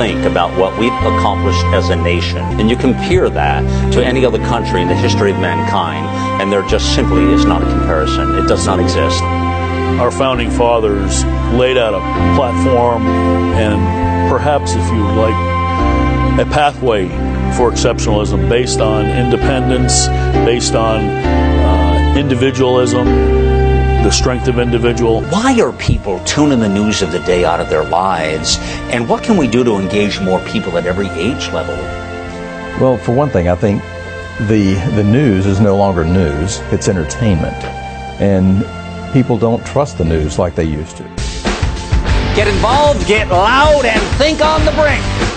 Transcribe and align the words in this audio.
think 0.00 0.24
about 0.24 0.58
what 0.58 0.72
we've 0.78 0.90
accomplished 0.94 1.62
as 1.74 1.90
a 1.90 1.96
nation, 1.96 2.38
and 2.58 2.70
you 2.70 2.76
compare 2.76 3.28
that 3.28 3.60
to 3.92 4.02
any 4.02 4.24
other 4.24 4.38
country 4.38 4.80
in 4.80 4.88
the 4.88 4.94
history 4.94 5.30
of 5.30 5.38
mankind, 5.40 6.06
and 6.40 6.50
there 6.50 6.62
just 6.62 6.94
simply 6.94 7.22
is 7.24 7.44
not 7.44 7.62
a 7.62 7.66
comparison. 7.66 8.34
It 8.36 8.48
does 8.48 8.66
not 8.66 8.80
exist. 8.80 9.22
Our 10.00 10.10
founding 10.10 10.50
fathers 10.50 11.22
laid 11.52 11.76
out 11.76 11.92
a 11.92 12.00
platform 12.34 13.02
and 13.06 14.30
perhaps, 14.32 14.70
if 14.72 14.86
you 14.90 15.02
like, 15.02 15.34
a 16.40 16.50
pathway 16.50 17.06
for 17.54 17.70
exceptionalism 17.70 18.48
based 18.48 18.80
on 18.80 19.04
independence, 19.04 20.06
based 20.46 20.74
on 20.74 21.00
uh, 21.04 22.14
individualism, 22.16 23.06
the 24.02 24.10
strength 24.10 24.48
of 24.48 24.58
individual. 24.58 25.22
Why 25.24 25.60
are 25.60 25.72
people 25.74 26.24
tuning 26.24 26.60
the 26.60 26.68
news 26.68 27.02
of 27.02 27.12
the 27.12 27.18
day 27.20 27.44
out 27.44 27.60
of 27.60 27.68
their 27.68 27.84
lives? 27.84 28.56
And 28.92 29.06
what 29.06 29.22
can 29.22 29.36
we 29.36 29.46
do 29.46 29.62
to 29.62 29.76
engage 29.76 30.20
more 30.20 30.40
people 30.46 30.78
at 30.78 30.86
every 30.86 31.08
age 31.08 31.48
level? 31.52 31.74
Well, 32.80 32.96
for 32.96 33.12
one 33.12 33.28
thing, 33.28 33.48
I 33.48 33.54
think 33.54 33.82
the 34.48 34.74
the 34.94 35.04
news 35.04 35.44
is 35.44 35.60
no 35.60 35.76
longer 35.76 36.04
news; 36.04 36.60
it's 36.72 36.88
entertainment, 36.88 37.62
and 38.20 38.64
people 39.12 39.36
don't 39.36 39.64
trust 39.66 39.98
the 39.98 40.04
news 40.04 40.38
like 40.38 40.54
they 40.54 40.64
used 40.64 40.96
to. 40.96 41.02
Get 42.34 42.48
involved, 42.48 43.06
get 43.06 43.28
loud, 43.28 43.84
and 43.84 44.00
think 44.16 44.40
on 44.42 44.64
the 44.64 44.72
brink. 44.72 45.29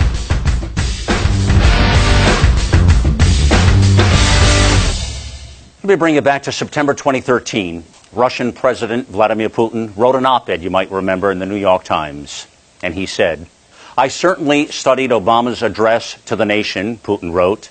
Let 5.84 5.90
me 5.90 5.96
bring 5.98 6.16
you 6.16 6.22
back 6.22 6.44
to 6.44 6.54
September 6.54 6.94
2013. 6.94 7.84
Russian 8.14 8.54
President 8.54 9.10
Vladimir 9.10 9.50
Putin 9.50 9.92
wrote 9.98 10.16
an 10.16 10.26
op 10.26 10.50
ed, 10.50 10.64
you 10.64 10.70
might 10.70 10.90
remember, 10.90 11.30
in 11.30 11.40
the 11.40 11.46
New 11.46 11.58
York 11.58 11.84
Times. 11.84 12.48
And 12.82 12.94
he 12.94 13.06
said, 13.06 13.48
I 13.98 14.08
certainly 14.08 14.68
studied 14.68 15.12
Obama's 15.12 15.62
address 15.62 16.18
to 16.28 16.38
the 16.38 16.46
nation, 16.46 16.96
Putin 17.00 17.34
wrote, 17.34 17.70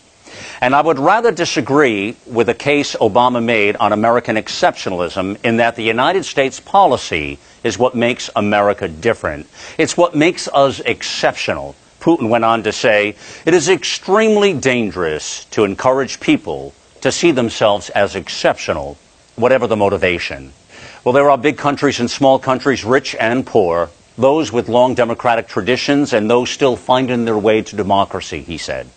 and 0.60 0.74
I 0.74 0.82
would 0.82 0.98
rather 0.98 1.32
disagree 1.32 2.14
with 2.26 2.48
the 2.48 2.54
case 2.54 2.94
Obama 2.96 3.42
made 3.42 3.76
on 3.76 3.94
American 3.94 4.36
exceptionalism 4.36 5.42
in 5.42 5.56
that 5.56 5.76
the 5.76 5.82
United 5.82 6.26
States 6.26 6.60
policy 6.60 7.38
is 7.64 7.78
what 7.78 7.94
makes 7.94 8.28
America 8.36 8.88
different. 8.88 9.46
It's 9.78 9.96
what 9.96 10.14
makes 10.14 10.48
us 10.48 10.80
exceptional. 10.80 11.74
Putin 11.98 12.28
went 12.28 12.44
on 12.44 12.62
to 12.64 12.72
say, 12.72 13.16
it 13.46 13.54
is 13.54 13.70
extremely 13.70 14.52
dangerous 14.52 15.46
to 15.46 15.64
encourage 15.64 16.20
people 16.20 16.74
to 17.02 17.12
see 17.12 17.30
themselves 17.30 17.90
as 17.90 18.16
exceptional, 18.16 18.96
whatever 19.36 19.66
the 19.66 19.76
motivation. 19.76 20.52
Well, 21.04 21.12
there 21.12 21.30
are 21.30 21.38
big 21.38 21.58
countries 21.58 22.00
and 22.00 22.10
small 22.10 22.38
countries, 22.38 22.84
rich 22.84 23.14
and 23.18 23.46
poor, 23.46 23.90
those 24.16 24.52
with 24.52 24.68
long 24.68 24.94
democratic 24.94 25.48
traditions 25.48 26.12
and 26.12 26.30
those 26.30 26.50
still 26.50 26.76
finding 26.76 27.24
their 27.24 27.38
way 27.38 27.62
to 27.62 27.76
democracy, 27.76 28.42
he 28.42 28.58
said. 28.58 28.88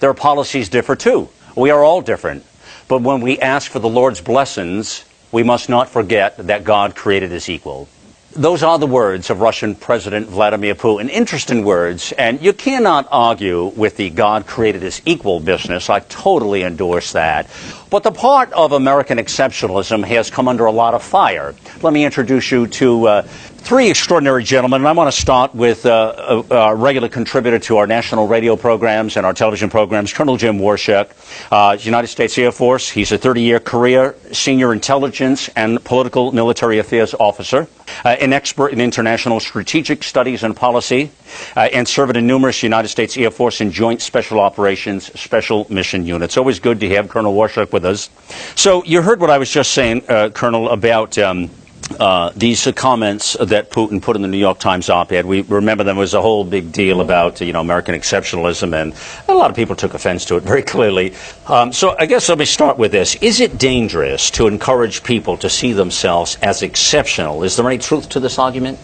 Their 0.00 0.14
policies 0.14 0.68
differ 0.68 0.96
too. 0.96 1.28
We 1.56 1.70
are 1.70 1.84
all 1.84 2.00
different. 2.00 2.44
But 2.88 3.02
when 3.02 3.20
we 3.20 3.38
ask 3.38 3.70
for 3.70 3.78
the 3.78 3.88
Lord's 3.88 4.20
blessings, 4.20 5.04
we 5.30 5.42
must 5.42 5.68
not 5.68 5.88
forget 5.88 6.36
that 6.38 6.64
God 6.64 6.94
created 6.96 7.32
us 7.32 7.48
equal. 7.48 7.88
Those 8.34 8.62
are 8.62 8.78
the 8.78 8.86
words 8.86 9.28
of 9.28 9.42
Russian 9.42 9.74
President 9.74 10.26
Vladimir 10.26 10.74
Putin. 10.74 11.10
Interesting 11.10 11.66
words, 11.66 12.12
and 12.12 12.40
you 12.40 12.54
cannot 12.54 13.06
argue 13.10 13.66
with 13.66 13.98
the 13.98 14.08
God 14.08 14.46
created 14.46 14.82
us 14.84 15.02
equal 15.04 15.38
business. 15.38 15.90
I 15.90 16.00
totally 16.00 16.62
endorse 16.62 17.12
that. 17.12 17.50
But 17.90 18.04
the 18.04 18.10
part 18.10 18.50
of 18.54 18.72
American 18.72 19.18
exceptionalism 19.18 20.02
has 20.04 20.30
come 20.30 20.48
under 20.48 20.64
a 20.64 20.70
lot 20.70 20.94
of 20.94 21.02
fire. 21.02 21.54
Let 21.82 21.92
me 21.92 22.06
introduce 22.06 22.50
you 22.50 22.68
to 22.68 23.06
uh, 23.06 23.22
three 23.22 23.90
extraordinary 23.90 24.44
gentlemen, 24.44 24.80
and 24.80 24.88
I 24.88 24.92
want 24.92 25.12
to 25.12 25.20
start 25.20 25.54
with 25.54 25.84
uh, 25.84 26.42
a, 26.50 26.54
a, 26.54 26.74
regular 26.74 27.10
contributor 27.10 27.58
to 27.58 27.76
our 27.76 27.86
national 27.86 28.28
radio 28.28 28.56
programs 28.56 29.18
and 29.18 29.26
our 29.26 29.34
television 29.34 29.68
programs, 29.68 30.10
Colonel 30.10 30.38
Jim 30.38 30.58
Waurishuk, 30.58 31.10
uh, 31.52 31.76
United 31.76 32.08
States 32.08 32.38
Air 32.38 32.50
Force. 32.50 32.88
He's 32.88 33.12
a 33.12 33.18
30-year 33.18 33.60
career 33.60 34.16
senior 34.32 34.72
intelligence 34.72 35.50
and 35.54 35.84
political 35.84 36.32
military 36.32 36.78
affairs 36.78 37.14
officer, 37.14 37.68
uh, 38.04 38.08
an 38.08 38.32
expert 38.32 38.68
in 38.68 38.80
international 38.80 39.40
strategic 39.40 40.02
studies 40.02 40.42
and 40.42 40.56
policy, 40.56 41.10
uh, 41.56 41.68
and 41.72 41.86
served 41.86 42.16
in 42.16 42.26
numerous 42.26 42.62
United 42.62 42.88
States 42.88 43.16
Air 43.16 43.30
Force 43.30 43.60
and 43.60 43.72
Joint 43.72 44.02
Special 44.02 44.40
Operations 44.40 45.18
Special 45.18 45.66
Mission 45.70 46.06
Units. 46.06 46.36
Always 46.36 46.60
good 46.60 46.80
to 46.80 46.88
have 46.90 47.08
Colonel 47.08 47.34
Waurishuk 47.34 47.72
with 47.72 47.84
us. 47.84 48.10
So 48.54 48.84
you 48.84 49.02
heard 49.02 49.20
what 49.20 49.30
I 49.30 49.38
was 49.38 49.50
just 49.50 49.72
saying, 49.72 50.02
uh, 50.08 50.30
Colonel, 50.30 50.68
about. 50.68 51.18
Um, 51.18 51.50
uh, 51.98 52.30
these 52.36 52.66
comments 52.74 53.36
that 53.40 53.70
Putin 53.70 54.00
put 54.00 54.16
in 54.16 54.22
the 54.22 54.28
New 54.28 54.38
York 54.38 54.58
Times 54.58 54.88
op-ed, 54.88 55.26
we 55.26 55.42
remember 55.42 55.84
them 55.84 55.96
was 55.96 56.14
a 56.14 56.22
whole 56.22 56.44
big 56.44 56.72
deal 56.72 57.00
about 57.00 57.40
you 57.40 57.52
know 57.52 57.60
American 57.60 57.94
exceptionalism, 57.94 58.74
and 58.74 58.94
a 59.28 59.34
lot 59.34 59.50
of 59.50 59.56
people 59.56 59.76
took 59.76 59.94
offense 59.94 60.24
to 60.26 60.36
it 60.36 60.42
very 60.42 60.62
clearly. 60.62 61.14
Um, 61.46 61.72
so 61.72 61.96
I 61.98 62.06
guess 62.06 62.28
let 62.28 62.38
me 62.38 62.44
start 62.44 62.78
with 62.78 62.92
this: 62.92 63.14
Is 63.16 63.40
it 63.40 63.58
dangerous 63.58 64.30
to 64.32 64.46
encourage 64.46 65.02
people 65.02 65.36
to 65.38 65.50
see 65.50 65.72
themselves 65.72 66.36
as 66.42 66.62
exceptional? 66.62 67.42
Is 67.42 67.56
there 67.56 67.66
any 67.66 67.78
truth 67.78 68.08
to 68.10 68.20
this 68.20 68.38
argument? 68.38 68.78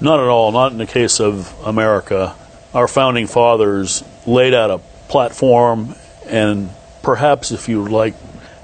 Not 0.00 0.20
at 0.20 0.28
all. 0.28 0.52
Not 0.52 0.72
in 0.72 0.78
the 0.78 0.86
case 0.86 1.20
of 1.20 1.52
America. 1.64 2.34
Our 2.72 2.88
founding 2.88 3.26
fathers 3.26 4.02
laid 4.26 4.54
out 4.54 4.70
a 4.70 4.78
platform 5.08 5.94
and 6.26 6.70
perhaps, 7.02 7.52
if 7.52 7.68
you 7.68 7.86
like, 7.86 8.14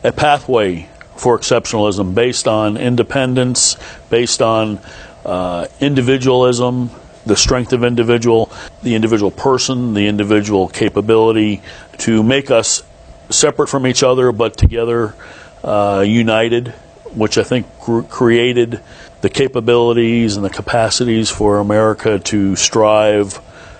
a 0.03 0.13
pathway 0.13 0.89
for 1.21 1.39
exceptionalism 1.39 2.15
based 2.15 2.49
on 2.49 2.79
independence, 2.79 3.77
based 4.09 4.41
on 4.41 4.81
uh, 5.27 5.67
individualism, 5.79 6.91
the 7.27 7.37
strength 7.37 7.75
of 7.75 7.85
individual, 7.85 8.51
the 8.83 8.95
individual 8.95 9.31
person, 9.31 9.93
the 9.93 10.07
individual 10.07 10.67
capability 10.67 11.61
to 11.99 12.23
make 12.23 12.51
us 12.51 12.83
separate 13.29 13.69
from 13.69 13.87
each 13.87 14.03
other 14.03 14.33
but 14.33 14.57
together 14.57 15.15
uh, 15.63 16.03
united, 16.07 16.69
which 17.13 17.37
I 17.37 17.43
think 17.43 17.67
cr- 17.81 18.01
created 18.01 18.81
the 19.21 19.29
capabilities 19.29 20.37
and 20.37 20.45
the 20.45 20.49
capacities 20.51 21.29
for 21.29 21.59
America 21.59 22.19
to 22.19 22.57
strive 22.57 23.35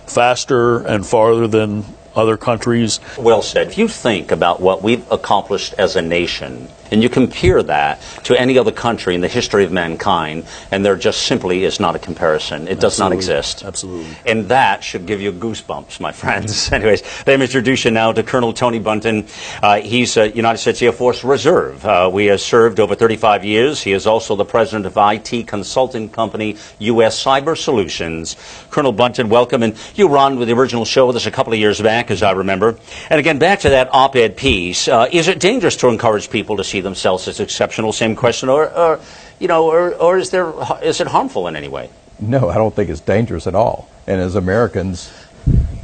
faster 0.07 0.87
and 0.87 1.07
farther 1.07 1.49
than 1.49 1.85
other 2.15 2.37
countries. 2.37 3.01
Well 3.17 3.41
said. 3.41 3.69
If 3.69 3.79
you 3.79 3.89
think 3.89 4.31
about 4.31 4.61
what 4.61 4.83
we've 4.83 5.11
accomplished 5.11 5.73
as 5.79 5.97
a 5.97 6.03
nation, 6.03 6.69
and 6.91 7.03
you 7.03 7.09
compare 7.09 7.63
that 7.63 8.01
to 8.25 8.39
any 8.39 8.59
other 8.59 8.73
country 8.73 9.15
in 9.15 9.21
the 9.21 9.29
history 9.29 9.65
of 9.65 9.73
mankind, 9.73 10.45
and 10.71 10.85
there 10.85 10.97
just 10.97 11.23
simply 11.23 11.65
is 11.65 11.81
not 11.81 11.97
a 11.97 11.99
comparison. 11.99 12.69
It 12.69 12.81
does 12.81 12.99
not 12.99 13.13
exist. 13.13 13.65
Absolutely. 13.65 14.17
And 14.27 14.49
that 14.49 14.83
should 14.83 15.07
give 15.07 15.21
you 15.21 15.33
goosebumps, 15.33 16.01
my 16.01 16.13
friends. 16.21 16.71
Anyways, 16.73 17.03
let 17.27 17.39
me 17.39 17.47
introduce 17.47 17.85
you 17.85 17.91
now 17.91 18.13
to 18.13 18.23
Colonel 18.23 18.53
Tony 18.53 18.81
Buntyn. 18.81 19.29
Uh, 19.63 19.81
he's 19.81 20.17
a 20.17 20.31
United 20.31 20.59
States 20.59 20.83
Air 20.83 20.93
Force 20.93 21.25
Reserve. 21.25 21.85
Uh, 21.85 22.11
we 22.13 22.27
have 22.27 22.41
served 22.41 22.81
over 22.81 22.95
35 22.95 23.45
years. 23.45 23.83
He 23.83 23.93
is 23.93 24.07
also 24.07 24.37
the 24.37 24.45
president 24.45 24.87
of 24.87 24.95
IT 24.97 25.47
consulting 25.47 26.09
company 26.09 26.57
U.S. 26.79 27.23
Cyber 27.23 27.57
Solutions. 27.57 28.37
Colonel 28.71 28.93
Buntyn, 28.93 29.29
welcome. 29.29 29.63
And 29.63 29.77
you 29.95 30.09
were 30.09 30.19
on 30.19 30.39
with 30.39 30.49
the 30.49 30.55
original 30.55 30.85
show 30.85 31.07
with 31.07 31.17
us 31.17 31.27
a 31.27 31.31
couple 31.31 31.53
of 31.53 31.59
years 31.59 31.81
back, 31.81 32.11
as 32.11 32.23
I 32.23 32.33
remember. 32.33 32.77
And 33.09 33.19
again, 33.19 33.39
back 33.39 33.61
to 33.61 33.71
that 33.71 33.89
op-ed 33.93 34.37
piece. 34.37 34.89
Uh, 34.89 35.09
is 35.11 35.29
it 35.29 35.41
dangerous 35.41 35.77
to 35.77 35.89
encourage 35.89 36.31
people 36.31 36.57
to 36.57 36.65
see 36.65 36.80
themselves 36.81 37.29
as 37.29 37.41
exceptional? 37.41 37.93
Same 37.93 38.17
question, 38.17 38.49
or, 38.49 38.71
or 38.71 39.01
you 39.39 39.49
know, 39.49 39.67
or, 39.71 39.95
or 39.95 40.19
is 40.19 40.31
there 40.31 40.53
is 40.83 41.01
it 41.01 41.07
harmful 41.07 41.49
in 41.49 41.57
any 41.57 41.69
way? 41.69 41.91
No, 42.21 42.51
I 42.51 42.57
don't 42.57 42.75
think 42.75 42.91
it's 42.91 43.01
dangerous 43.01 43.47
at 43.47 43.55
all. 43.55 43.89
And 44.07 44.21
as 44.21 44.35
Americans, 44.35 45.11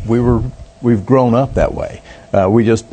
we 0.06 0.20
were 0.20 0.42
we've 0.82 1.04
grown 1.04 1.34
up 1.34 1.54
that 1.54 1.74
way. 1.74 2.02
Uh, 2.32 2.48
we 2.50 2.64
just 2.64 2.86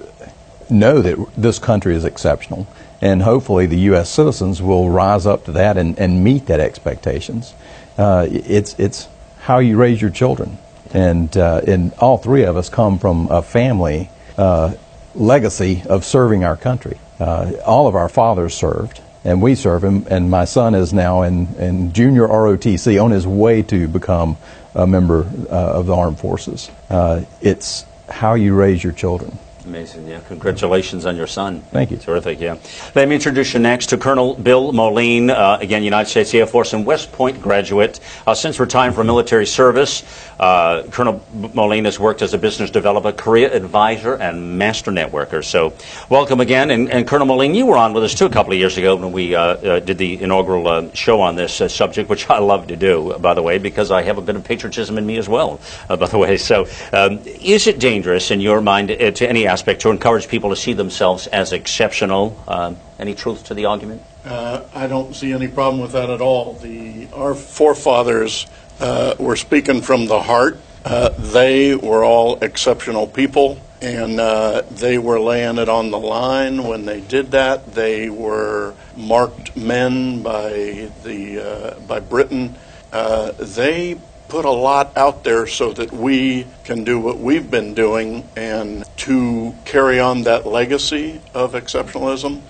know 0.69 1.01
that 1.01 1.17
this 1.37 1.59
country 1.59 1.95
is 1.95 2.05
exceptional, 2.05 2.67
and 3.01 3.21
hopefully 3.21 3.65
the 3.65 3.79
U.S. 3.91 4.09
citizens 4.09 4.61
will 4.61 4.89
rise 4.89 5.25
up 5.25 5.45
to 5.45 5.51
that 5.53 5.77
and, 5.77 5.97
and 5.99 6.23
meet 6.23 6.47
that 6.47 6.59
expectations. 6.59 7.53
Uh, 7.97 8.27
it's 8.29 8.75
it's 8.79 9.07
how 9.41 9.59
you 9.59 9.77
raise 9.77 10.01
your 10.01 10.11
children, 10.11 10.57
and 10.93 11.35
uh, 11.35 11.61
and 11.67 11.93
all 11.95 12.17
three 12.17 12.43
of 12.43 12.55
us 12.57 12.69
come 12.69 12.97
from 12.97 13.27
a 13.29 13.41
family 13.41 14.09
uh, 14.37 14.73
legacy 15.15 15.83
of 15.87 16.05
serving 16.05 16.43
our 16.43 16.57
country. 16.57 16.97
Uh, 17.23 17.53
all 17.65 17.87
of 17.87 17.95
our 17.95 18.09
fathers 18.09 18.53
served, 18.53 18.99
and 19.23 19.41
we 19.41 19.55
serve 19.55 19.81
him. 19.81 20.05
And 20.09 20.29
my 20.29 20.43
son 20.43 20.75
is 20.75 20.91
now 20.91 21.21
in, 21.21 21.47
in 21.55 21.93
junior 21.93 22.27
ROTC 22.27 23.01
on 23.01 23.11
his 23.11 23.25
way 23.25 23.61
to 23.63 23.87
become 23.87 24.35
a 24.75 24.85
member 24.85 25.25
uh, 25.49 25.79
of 25.79 25.85
the 25.85 25.95
armed 25.95 26.19
forces. 26.19 26.69
Uh, 26.89 27.23
it's 27.39 27.85
how 28.09 28.33
you 28.33 28.53
raise 28.53 28.83
your 28.83 28.91
children. 28.91 29.39
Amazing, 29.65 30.07
yeah. 30.07 30.19
Congratulations 30.27 31.05
on 31.05 31.15
your 31.15 31.27
son. 31.27 31.61
Thank 31.71 31.91
you. 31.91 31.97
Terrific, 31.97 32.41
yeah. 32.41 32.57
Let 32.95 33.07
me 33.07 33.15
introduce 33.15 33.53
you 33.53 33.61
next 33.61 33.87
to 33.87 33.97
Colonel 33.97 34.33
Bill 34.33 34.73
Moline, 34.73 35.29
uh, 35.29 35.57
again, 35.61 35.83
United 35.83 36.09
States 36.09 36.33
Air 36.33 36.45
Force 36.45 36.73
and 36.73 36.85
West 36.85 37.13
Point 37.13 37.41
graduate. 37.41 38.01
Uh, 38.27 38.33
since 38.33 38.59
retiring 38.59 38.93
from 38.93 39.07
military 39.07 39.45
service, 39.45 40.03
uh, 40.37 40.83
Colonel 40.91 41.23
Moline 41.53 41.85
has 41.85 41.97
worked 41.97 42.21
as 42.21 42.33
a 42.33 42.37
business 42.37 42.71
developer, 42.71 43.13
career 43.13 43.49
advisor, 43.53 44.15
and 44.15 44.57
master 44.57 44.91
networker. 44.91 45.41
So, 45.43 45.73
welcome 46.09 46.41
again. 46.41 46.69
And, 46.69 46.89
and 46.91 47.07
Colonel 47.07 47.25
Moline, 47.25 47.55
you 47.55 47.65
were 47.65 47.77
on 47.77 47.93
with 47.93 48.03
us 48.03 48.13
too 48.13 48.25
a 48.25 48.29
couple 48.29 48.51
of 48.51 48.59
years 48.59 48.77
ago 48.77 48.97
when 48.97 49.13
we 49.13 49.33
uh, 49.33 49.41
uh, 49.41 49.79
did 49.79 49.97
the 49.97 50.21
inaugural 50.21 50.67
uh, 50.67 50.93
show 50.93 51.21
on 51.21 51.37
this 51.37 51.53
subject, 51.73 52.09
which 52.09 52.29
I 52.29 52.39
love 52.39 52.67
to 52.67 52.75
do, 52.75 53.17
by 53.19 53.33
the 53.33 53.41
way, 53.41 53.59
because 53.59 53.91
I 53.91 54.01
have 54.01 54.17
a 54.17 54.21
bit 54.21 54.35
of 54.35 54.43
patriotism 54.43 54.97
in 54.97 55.05
me 55.05 55.17
as 55.17 55.29
well, 55.29 55.61
by 55.87 55.95
the 55.95 56.17
way. 56.17 56.35
So, 56.35 56.67
um, 56.91 57.21
is 57.25 57.67
it 57.67 57.79
dangerous 57.79 58.29
in 58.29 58.41
your 58.41 58.59
mind 58.59 58.89
to 58.89 59.29
any 59.29 59.47
aspect 59.53 59.81
to 59.81 59.91
encourage 59.91 60.27
people 60.27 60.49
to 60.49 60.55
see 60.55 60.73
themselves 60.73 61.27
as 61.27 61.53
exceptional. 61.53 62.43
Uh, 62.47 62.73
any 62.97 63.13
truth 63.13 63.45
to 63.45 63.53
the 63.53 63.65
argument? 63.65 64.01
Uh, 64.25 64.63
I 64.73 64.87
don't 64.87 65.15
see 65.15 65.31
any 65.31 65.47
problem 65.47 65.79
with 65.79 65.91
that 65.91 66.09
at 66.09 66.21
all. 66.21 66.53
The 66.53 67.07
our 67.13 67.35
forefathers 67.35 68.47
uh, 68.79 69.13
were 69.19 69.35
speaking 69.35 69.81
from 69.81 70.07
the 70.07 70.19
heart. 70.19 70.57
Uh, 70.83 71.09
they 71.09 71.75
were 71.75 72.03
all 72.03 72.43
exceptional 72.43 73.05
people, 73.05 73.59
and 73.81 74.19
uh, 74.19 74.63
they 74.71 74.97
were 74.97 75.19
laying 75.19 75.59
it 75.59 75.69
on 75.69 75.91
the 75.91 75.99
line 75.99 76.63
when 76.63 76.85
they 76.85 77.01
did 77.01 77.31
that. 77.31 77.73
They 77.73 78.09
were 78.09 78.73
marked 78.97 79.55
men 79.55 80.23
by 80.23 80.89
the 81.03 81.19
uh, 81.39 81.79
by 81.81 81.99
Britain. 81.99 82.55
they 82.91 83.99
put 84.33 84.45
a 84.45 84.49
lot 84.49 84.97
out 84.97 85.23
there 85.23 85.45
so 85.45 85.71
that 85.71 85.91
we 85.91 86.47
can 86.63 86.83
do 86.83 86.99
what 86.99 87.19
we've 87.19 87.51
been 87.51 87.75
doing 87.75 88.27
and 88.35 88.83
to 88.97 89.53
carry 89.63 89.99
on 89.99 90.23
that 90.23 90.43
legacy 90.43 91.21
of 91.35 91.53
exceptionalism, 91.53 92.41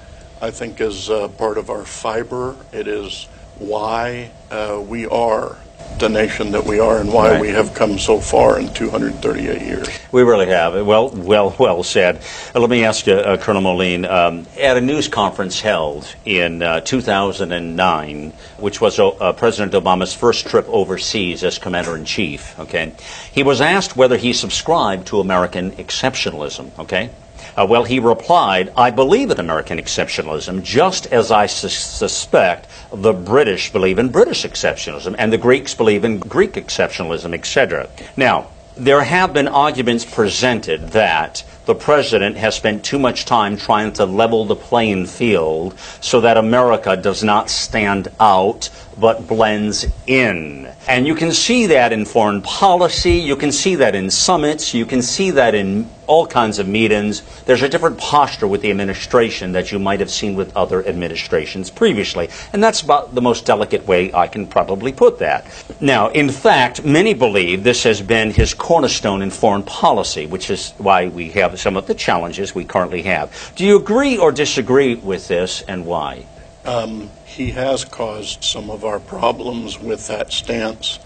I 0.42 0.50
think 0.50 0.80
is 0.80 1.10
uh, 1.10 1.28
part 1.28 1.58
of 1.58 1.70
our 1.70 1.84
fiber. 1.84 2.56
It 2.72 2.88
is 2.88 3.26
why 3.58 4.32
uh, 4.50 4.82
we 4.82 5.08
are 5.08 5.58
the 6.00 6.10
nation 6.10 6.52
that 6.52 6.66
we 6.66 6.80
are 6.80 7.00
and 7.00 7.14
why 7.14 7.32
right. 7.32 7.42
we 7.42 7.50
have 7.50 7.74
come 7.74 7.98
so 7.98 8.20
far 8.20 8.60
in 8.60 8.74
238 8.74 9.62
years. 9.62 9.88
We 10.12 10.24
really 10.24 10.48
have. 10.48 10.86
Well, 10.86 11.10
well, 11.10 11.56
well 11.58 11.84
said. 11.84 12.22
Uh, 12.54 12.60
let 12.60 12.70
me 12.70 12.84
ask 12.84 13.08
you, 13.08 13.14
uh, 13.14 13.38
Colonel 13.38 13.62
Moline, 13.62 14.06
um, 14.06 14.46
at 14.60 14.76
a 14.76 14.82
news 14.82 15.08
conference 15.08 15.62
held 15.62 16.14
in 16.26 16.62
uh, 16.62 16.82
2009, 16.82 18.34
which 18.58 18.82
was 18.82 19.00
uh, 19.00 19.34
President 19.34 19.74
Obama's 19.74 20.14
first 20.14 20.48
trip 20.48 20.66
overseas 20.68 21.44
as 21.44 21.58
Commander 21.58 21.96
in 21.96 22.06
Chief. 22.06 22.60
Okay, 22.60 22.94
he 23.32 23.44
was 23.44 23.62
asked 23.62 23.96
whether 23.96 24.18
he 24.18 24.34
subscribed 24.34 25.08
to 25.08 25.20
American 25.20 25.72
exceptionalism. 25.72 26.78
Okay. 26.80 27.10
Uh, 27.56 27.66
well, 27.70 27.84
he 27.84 28.00
replied, 28.00 28.72
I 28.76 28.90
believe 28.90 29.30
in 29.30 29.40
American 29.40 29.78
exceptionalism, 29.78 30.64
just 30.64 31.06
as 31.08 31.32
I 31.32 31.46
su- 31.46 31.70
suspect 31.70 32.68
the 32.92 33.14
British 33.14 33.72
believe 33.72 34.00
in 34.00 34.10
British 34.10 34.44
exceptionalism, 34.44 35.16
and 35.18 35.32
the 35.32 35.38
Greeks 35.38 35.74
believe 35.76 36.04
in 36.04 36.20
Greek 36.20 36.54
exceptionalism, 36.54 37.34
etc. 37.34 37.90
Now, 38.18 38.48
there 38.76 39.04
have 39.04 39.34
been 39.34 39.48
arguments 39.48 40.04
presented 40.04 40.90
that 40.90 41.44
the 41.66 41.76
president 41.76 42.38
has 42.38 42.56
spent 42.56 42.84
too 42.84 43.00
much 43.00 43.26
time 43.26 43.58
trying 43.58 43.94
to 43.94 44.06
level 44.06 44.46
the 44.46 44.56
playing 44.56 45.06
field 45.06 45.78
so 46.02 46.22
that 46.22 46.38
America 46.38 46.98
does 46.98 47.24
not 47.24 47.50
stand 47.50 48.10
out 48.20 48.70
but 49.00 49.28
blends 49.28 49.86
in. 50.08 50.72
And 50.88 51.08
you 51.08 51.16
can 51.16 51.32
see 51.32 51.68
that 51.68 51.94
in 51.94 52.06
foreign 52.06 52.42
policy, 52.42 53.14
you 53.14 53.36
can 53.36 53.52
see 53.52 53.76
that 53.76 53.96
in 53.96 54.10
summits, 54.10 54.74
you 54.74 54.86
can 54.86 55.02
see 55.02 55.32
that 55.32 55.56
in 55.56 55.90
all 56.06 56.28
kinds 56.28 56.60
of 56.60 56.68
meetings. 56.68 57.22
There's 57.46 57.62
a 57.62 57.70
different 57.70 57.98
posture 57.98 58.48
with 58.48 58.62
the 58.62 58.70
administration 58.70 59.54
that 59.54 59.72
you 59.72 59.80
might 59.80 60.02
have 60.02 60.12
seen 60.12 60.36
with 60.36 60.56
other 60.56 60.86
administrations 60.86 61.70
previously. 61.70 62.30
And 62.52 62.62
that's 62.62 62.82
about 62.82 63.16
the 63.16 63.22
most 63.22 63.46
delicate 63.46 63.88
way 63.88 64.14
I 64.14 64.28
can 64.28 64.46
probably 64.46 64.92
put 64.92 65.20
that. 65.20 65.48
Now, 65.80 66.10
in 66.10 66.30
fact, 66.30 66.84
many 66.84 67.14
believe 67.14 67.64
this 67.64 67.84
has 67.84 68.02
been 68.02 68.32
his 68.32 68.54
cornerstone 68.54 69.22
in 69.22 69.32
foreign 69.32 69.64
policy, 69.64 70.26
which 70.26 70.50
is 70.50 70.72
why 70.78 71.08
we 71.08 71.30
have 71.32 71.53
some 71.58 71.78
of 71.78 71.88
the 71.88 71.94
challenges 71.94 72.54
we 72.56 72.66
currently 72.66 73.04
have. 73.04 73.54
Do 73.56 73.66
you 73.66 73.78
agree 73.78 74.18
or 74.18 74.32
disagree 74.32 74.96
with 74.96 75.28
this, 75.28 75.62
and 75.64 75.86
why? 75.86 76.26
Um, 76.66 77.10
he 77.26 77.52
has 77.52 77.84
caused 77.84 78.44
some 78.44 78.70
of 78.70 78.86
our 78.86 79.00
problems 79.00 79.80
with 79.80 80.08
that 80.08 80.32
stance. 80.32 81.00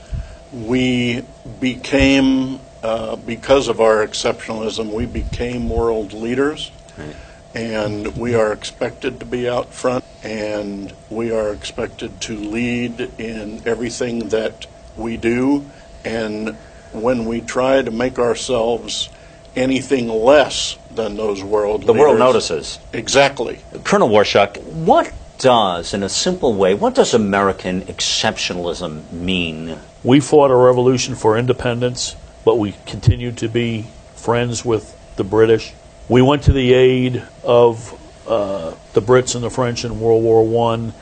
We 0.53 1.23
became, 1.59 2.59
uh, 2.83 3.15
because 3.15 3.67
of 3.67 3.81
our 3.81 4.05
exceptionalism, 4.05 4.93
we 4.93 5.05
became 5.05 5.69
world 5.69 6.13
leaders. 6.13 6.71
Right. 6.97 7.15
And 7.55 8.15
we 8.17 8.35
are 8.35 8.53
expected 8.53 9.19
to 9.19 9.25
be 9.25 9.49
out 9.49 9.73
front, 9.73 10.03
and 10.23 10.93
we 11.09 11.31
are 11.31 11.51
expected 11.51 12.21
to 12.21 12.37
lead 12.37 13.11
in 13.17 13.63
everything 13.65 14.29
that 14.29 14.67
we 14.95 15.17
do. 15.17 15.65
And 16.05 16.55
when 16.91 17.25
we 17.25 17.41
try 17.41 17.81
to 17.81 17.89
make 17.89 18.19
ourselves 18.19 19.09
anything 19.57 20.07
less 20.07 20.77
than 20.91 21.17
those 21.17 21.43
world 21.43 21.81
the 21.81 21.93
leaders, 21.93 21.99
world 21.99 22.19
notices. 22.19 22.79
Exactly. 22.93 23.59
Colonel 23.83 24.09
Waurishuk, 24.09 24.61
what 24.63 25.11
does, 25.39 25.93
in 25.93 26.03
a 26.03 26.09
simple 26.09 26.53
way, 26.53 26.73
what 26.73 26.95
does 26.95 27.13
American 27.13 27.81
exceptionalism 27.81 29.11
mean? 29.11 29.77
We 30.03 30.19
fought 30.19 30.51
a 30.51 30.55
revolution 30.55 31.15
for 31.15 31.37
independence, 31.37 32.15
but 32.45 32.57
we 32.57 32.75
continued 32.85 33.37
to 33.39 33.49
be 33.49 33.87
friends 34.15 34.63
with 34.63 34.95
the 35.15 35.23
British. 35.23 35.73
We 36.09 36.21
went 36.21 36.43
to 36.43 36.53
the 36.53 36.73
aid 36.73 37.23
of 37.43 37.93
uh, 38.27 38.73
the 38.93 39.01
Brits 39.01 39.35
and 39.35 39.43
the 39.43 39.49
French 39.49 39.85
in 39.85 39.99
World 39.99 40.23
War 40.23 40.45
One, 40.45 40.93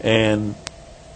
and 0.00 0.54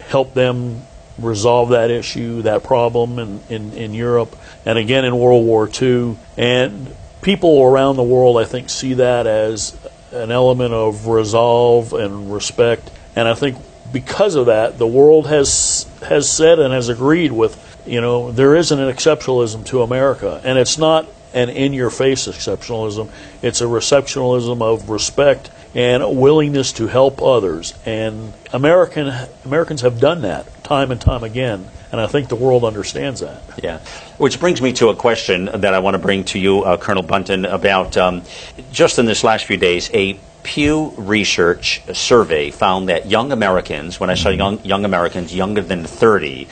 helped 0.01 0.35
them 0.35 0.83
resolve 1.19 1.71
that 1.71 1.91
issue, 1.91 2.43
that 2.43 2.63
problem 2.63 3.19
in, 3.19 3.41
in, 3.49 3.73
in 3.73 3.95
Europe, 3.95 4.37
and 4.65 4.79
again 4.79 5.05
in 5.05 5.19
World 5.19 5.45
War 5.45 5.69
II. 5.69 6.17
And 6.37 6.95
people 7.23 7.63
around 7.63 7.97
the 7.97 8.03
world, 8.03 8.39
I 8.39 8.45
think, 8.45 8.71
see 8.71 8.95
that 8.95 9.27
as 9.27 9.77
an 10.13 10.31
element 10.31 10.73
of 10.73 11.07
resolve 11.07 11.93
and 11.93 12.33
respect. 12.33 12.91
And 13.17 13.29
I 13.29 13.35
think 13.35 13.57
because 13.93 14.35
of 14.35 14.47
that, 14.47 14.79
the 14.79 14.87
world 14.87 15.27
has 15.27 15.87
has 16.07 16.31
said 16.31 16.59
and 16.59 16.73
has 16.73 16.89
agreed 16.89 17.33
with 17.33 17.83
you 17.87 18.01
know 18.01 18.31
there 18.31 18.55
isn't 18.55 18.79
an 18.79 18.95
exceptionalism 18.95 19.65
to 19.67 19.83
America, 19.83 20.41
and 20.45 20.59
it's 20.59 20.79
not 20.79 21.07
an 21.35 21.49
in-your-face 21.49 22.27
exceptionalism. 22.29 23.11
It's 23.43 23.61
a 23.61 23.65
receptionalism 23.67 24.63
of 24.63 24.89
respect 24.89 25.51
and 25.75 26.03
a 26.03 26.11
willingness 26.11 26.73
to 26.73 26.87
help 26.87 27.23
others. 27.23 27.75
And 27.85 28.33
American 28.53 29.13
Americans 29.45 29.83
have 29.83 30.01
done 30.01 30.23
that 30.23 30.65
time 30.65 30.91
and 30.91 31.01
time 31.01 31.25
again, 31.25 31.67
and 31.93 32.01
I 32.01 32.07
think 32.07 32.29
the 32.29 32.37
world 32.37 32.65
understands 32.65 33.21
that. 33.21 33.43
Yeah, 33.63 33.79
which 34.19 34.41
brings 34.41 34.61
me 34.63 34.73
to 34.75 34.89
a 34.89 34.97
question 34.97 35.47
that 35.47 35.75
I 35.75 35.79
want 35.79 35.95
to 35.95 35.99
bring 35.99 36.25
to 36.25 36.39
you, 36.39 36.63
uh, 36.63 36.77
Colonel 36.77 37.03
Buntyn, 37.03 37.51
about 37.51 37.97
um, 37.97 38.23
just 38.73 38.99
in 38.99 39.07
this 39.07 39.25
last 39.25 39.45
few 39.45 39.57
days 39.57 39.91
a 39.93 40.19
Pew 40.43 40.95
Research 40.97 41.83
survey 41.93 42.51
found 42.51 42.89
that 42.89 43.07
young 43.07 43.33
Americans, 43.33 44.01
when 44.01 44.09
I 44.09 44.15
say 44.15 44.35
young, 44.35 44.65
young 44.65 44.85
Americans 44.85 45.35
younger 45.35 45.61
than 45.61 45.85
30, 45.85 46.49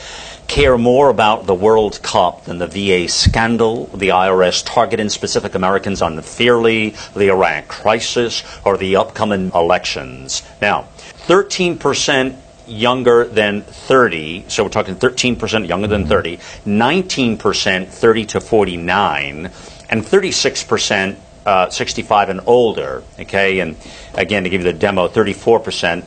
care 0.46 0.78
more 0.78 1.10
about 1.10 1.46
the 1.46 1.54
World 1.54 2.02
Cup 2.02 2.44
than 2.44 2.58
the 2.58 2.66
VA 2.66 3.08
scandal, 3.08 3.86
the 3.86 4.08
IRS 4.08 4.64
targeting 4.64 5.08
specific 5.08 5.54
Americans 5.54 6.02
unfairly, 6.02 6.94
the 7.14 7.28
Iraq 7.28 7.68
crisis, 7.68 8.42
or 8.64 8.76
the 8.76 8.96
upcoming 8.96 9.50
elections. 9.54 10.42
Now, 10.60 10.88
13% 11.26 12.36
younger 12.66 13.24
than 13.24 13.62
30, 13.62 14.44
so 14.48 14.64
we're 14.64 14.70
talking 14.70 14.96
13% 14.96 15.68
younger 15.68 15.86
than 15.86 16.06
30, 16.06 16.36
19% 16.36 17.88
30 17.88 18.26
to 18.26 18.40
49, 18.40 19.50
and 19.88 20.02
36% 20.02 21.16
uh, 21.46 21.70
65 21.70 22.28
and 22.28 22.40
older. 22.46 23.04
Okay, 23.20 23.60
and 23.60 23.76
again 24.14 24.42
to 24.42 24.50
give 24.50 24.62
you 24.62 24.72
the 24.72 24.78
demo, 24.78 25.06
34% 25.08 26.04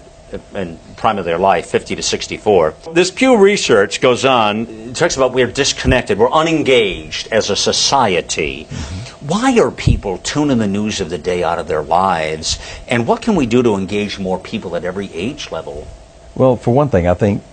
in 0.53 0.79
prime 0.97 1.17
of 1.17 1.25
their 1.25 1.37
life, 1.37 1.67
50 1.67 1.95
to 1.95 2.03
64. 2.03 2.75
This 2.93 3.11
Pew 3.11 3.37
research 3.37 4.01
goes 4.01 4.25
on, 4.25 4.67
it 4.67 4.95
talks 4.95 5.15
about 5.15 5.33
we're 5.33 5.51
disconnected, 5.51 6.17
we're 6.17 6.31
unengaged 6.31 7.27
as 7.31 7.49
a 7.49 7.55
society. 7.55 8.65
Why 9.21 9.59
are 9.59 9.71
people 9.71 10.17
tuning 10.19 10.59
the 10.59 10.67
news 10.67 11.01
of 11.01 11.09
the 11.09 11.17
day 11.17 11.43
out 11.43 11.59
of 11.59 11.67
their 11.67 11.83
lives? 11.83 12.57
And 12.87 13.05
what 13.07 13.21
can 13.21 13.35
we 13.35 13.45
do 13.45 13.61
to 13.63 13.75
engage 13.75 14.19
more 14.19 14.39
people 14.39 14.75
at 14.75 14.85
every 14.85 15.11
age 15.13 15.51
level? 15.51 15.87
Well, 16.35 16.55
for 16.55 16.73
one 16.73 16.89
thing, 16.89 17.07
I 17.07 17.13
think 17.15 17.43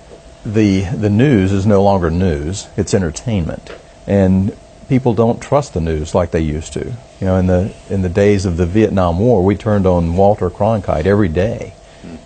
the 0.45 0.83
the 0.83 1.11
news 1.11 1.52
is 1.52 1.66
no 1.66 1.83
longer 1.83 2.11
news; 2.11 2.68
it's 2.76 2.95
entertainment, 2.95 3.73
and 4.06 4.56
people 4.88 5.12
don't 5.12 5.40
trust 5.40 5.75
the 5.75 5.80
news 5.80 6.14
like 6.14 6.30
they 6.30 6.40
used 6.40 6.73
to. 6.75 6.95
You 7.21 7.26
know, 7.26 7.37
in 7.37 7.47
the 7.47 7.75
in 7.90 8.02
the 8.02 8.09
days 8.09 8.45
of 8.47 8.56
the 8.56 8.66
Vietnam 8.66 9.18
War, 9.18 9.45
we 9.45 9.56
turned 9.56 9.87
on 9.87 10.16
Walter 10.16 10.50
Cronkite 10.50 11.06
every 11.06 11.28
day, 11.28 11.75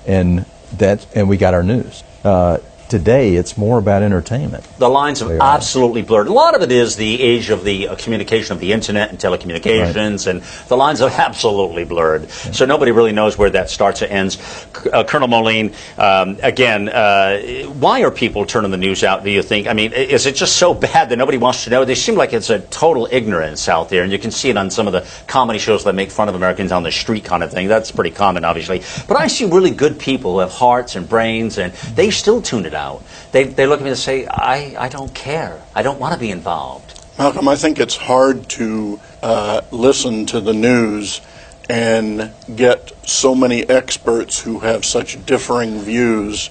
and 0.06 0.44
that 0.78 1.06
and 1.14 1.28
we 1.28 1.36
got 1.36 1.54
our 1.54 1.62
news. 1.62 2.02
Uh, 2.24 2.58
today 2.90 3.36
it's 3.36 3.56
more 3.56 3.78
about 3.78 4.02
entertainment. 4.02 4.64
The 4.78 4.88
lines 4.88 5.20
have 5.20 5.30
are. 5.30 5.38
absolutely 5.40 6.02
blurred. 6.02 6.26
A 6.26 6.32
lot 6.32 6.54
of 6.54 6.62
it 6.62 6.72
is 6.72 6.96
the 6.96 7.22
age 7.22 7.48
of 7.48 7.64
the 7.64 7.88
uh, 7.88 7.96
communication 7.96 8.52
of 8.52 8.60
the 8.60 8.72
internet 8.72 9.10
and 9.10 9.18
telecommunications, 9.18 10.26
and 10.26 10.42
the 10.68 10.76
lines 10.76 10.98
have 10.98 11.12
absolutely 11.18 11.84
blurred. 11.84 12.28
So 12.30 12.66
nobody 12.66 12.90
really 12.90 13.12
knows 13.12 13.38
where 13.38 13.50
that 13.50 13.70
starts 13.70 14.02
or 14.02 14.06
ends. 14.06 14.38
Uh, 14.92 15.04
Colonel 15.04 15.28
Moline, 15.28 15.72
um, 15.96 16.38
again, 16.42 16.88
uh, 16.88 17.40
why 17.78 18.02
are 18.02 18.10
people 18.10 18.44
turning 18.44 18.72
the 18.72 18.76
news 18.76 19.04
out? 19.04 19.22
Do 19.22 19.30
you 19.30 19.42
think? 19.42 19.68
I 19.68 19.72
mean, 19.72 19.92
is 19.92 20.26
it 20.26 20.34
just 20.34 20.56
so 20.56 20.74
bad 20.74 21.10
that 21.10 21.16
nobody 21.16 21.38
wants 21.38 21.64
to 21.64 21.70
know? 21.70 21.84
They 21.84 21.94
seem 21.94 22.16
like 22.16 22.32
it's 22.32 22.50
a 22.50 22.58
total 22.58 23.08
ignorance 23.10 23.68
out 23.68 23.88
there, 23.88 24.02
and 24.02 24.10
you 24.10 24.18
can 24.18 24.32
see 24.32 24.50
it 24.50 24.56
on 24.56 24.70
some 24.70 24.88
of 24.88 24.92
the 24.92 25.08
comedy 25.28 25.60
shows 25.60 25.84
that 25.84 25.94
make 25.94 26.10
fun 26.10 26.28
of 26.28 26.34
Americans 26.34 26.72
on 26.72 26.82
the 26.82 26.92
street, 26.92 27.24
kind 27.24 27.44
of 27.44 27.52
thing. 27.52 27.68
That's 27.68 27.92
pretty 27.92 28.10
common, 28.10 28.44
obviously. 28.44 28.82
But 29.06 29.16
I 29.16 29.28
see 29.28 29.44
really 29.44 29.70
good 29.70 30.00
people 30.00 30.32
who 30.32 30.38
have 30.40 30.50
hearts 30.50 30.96
and 30.96 31.08
brains, 31.08 31.56
and 31.58 31.72
they 31.94 32.10
still 32.10 32.42
tune 32.42 32.66
it 32.66 32.74
out. 32.74 32.79
They, 33.32 33.44
they 33.44 33.66
look 33.66 33.80
at 33.80 33.84
me 33.84 33.90
and 33.90 33.98
say, 33.98 34.26
I, 34.26 34.74
I 34.78 34.88
don't 34.88 35.14
care. 35.14 35.60
I 35.74 35.82
don't 35.82 35.98
want 36.00 36.14
to 36.14 36.20
be 36.20 36.30
involved. 36.30 36.98
Malcolm, 37.18 37.48
I 37.48 37.56
think 37.56 37.78
it's 37.78 37.96
hard 37.96 38.48
to 38.50 38.98
uh, 39.22 39.60
listen 39.70 40.26
to 40.26 40.40
the 40.40 40.54
news 40.54 41.20
and 41.68 42.32
get 42.56 42.92
so 43.08 43.34
many 43.34 43.68
experts 43.68 44.40
who 44.40 44.60
have 44.60 44.84
such 44.84 45.24
differing 45.26 45.80
views 45.80 46.50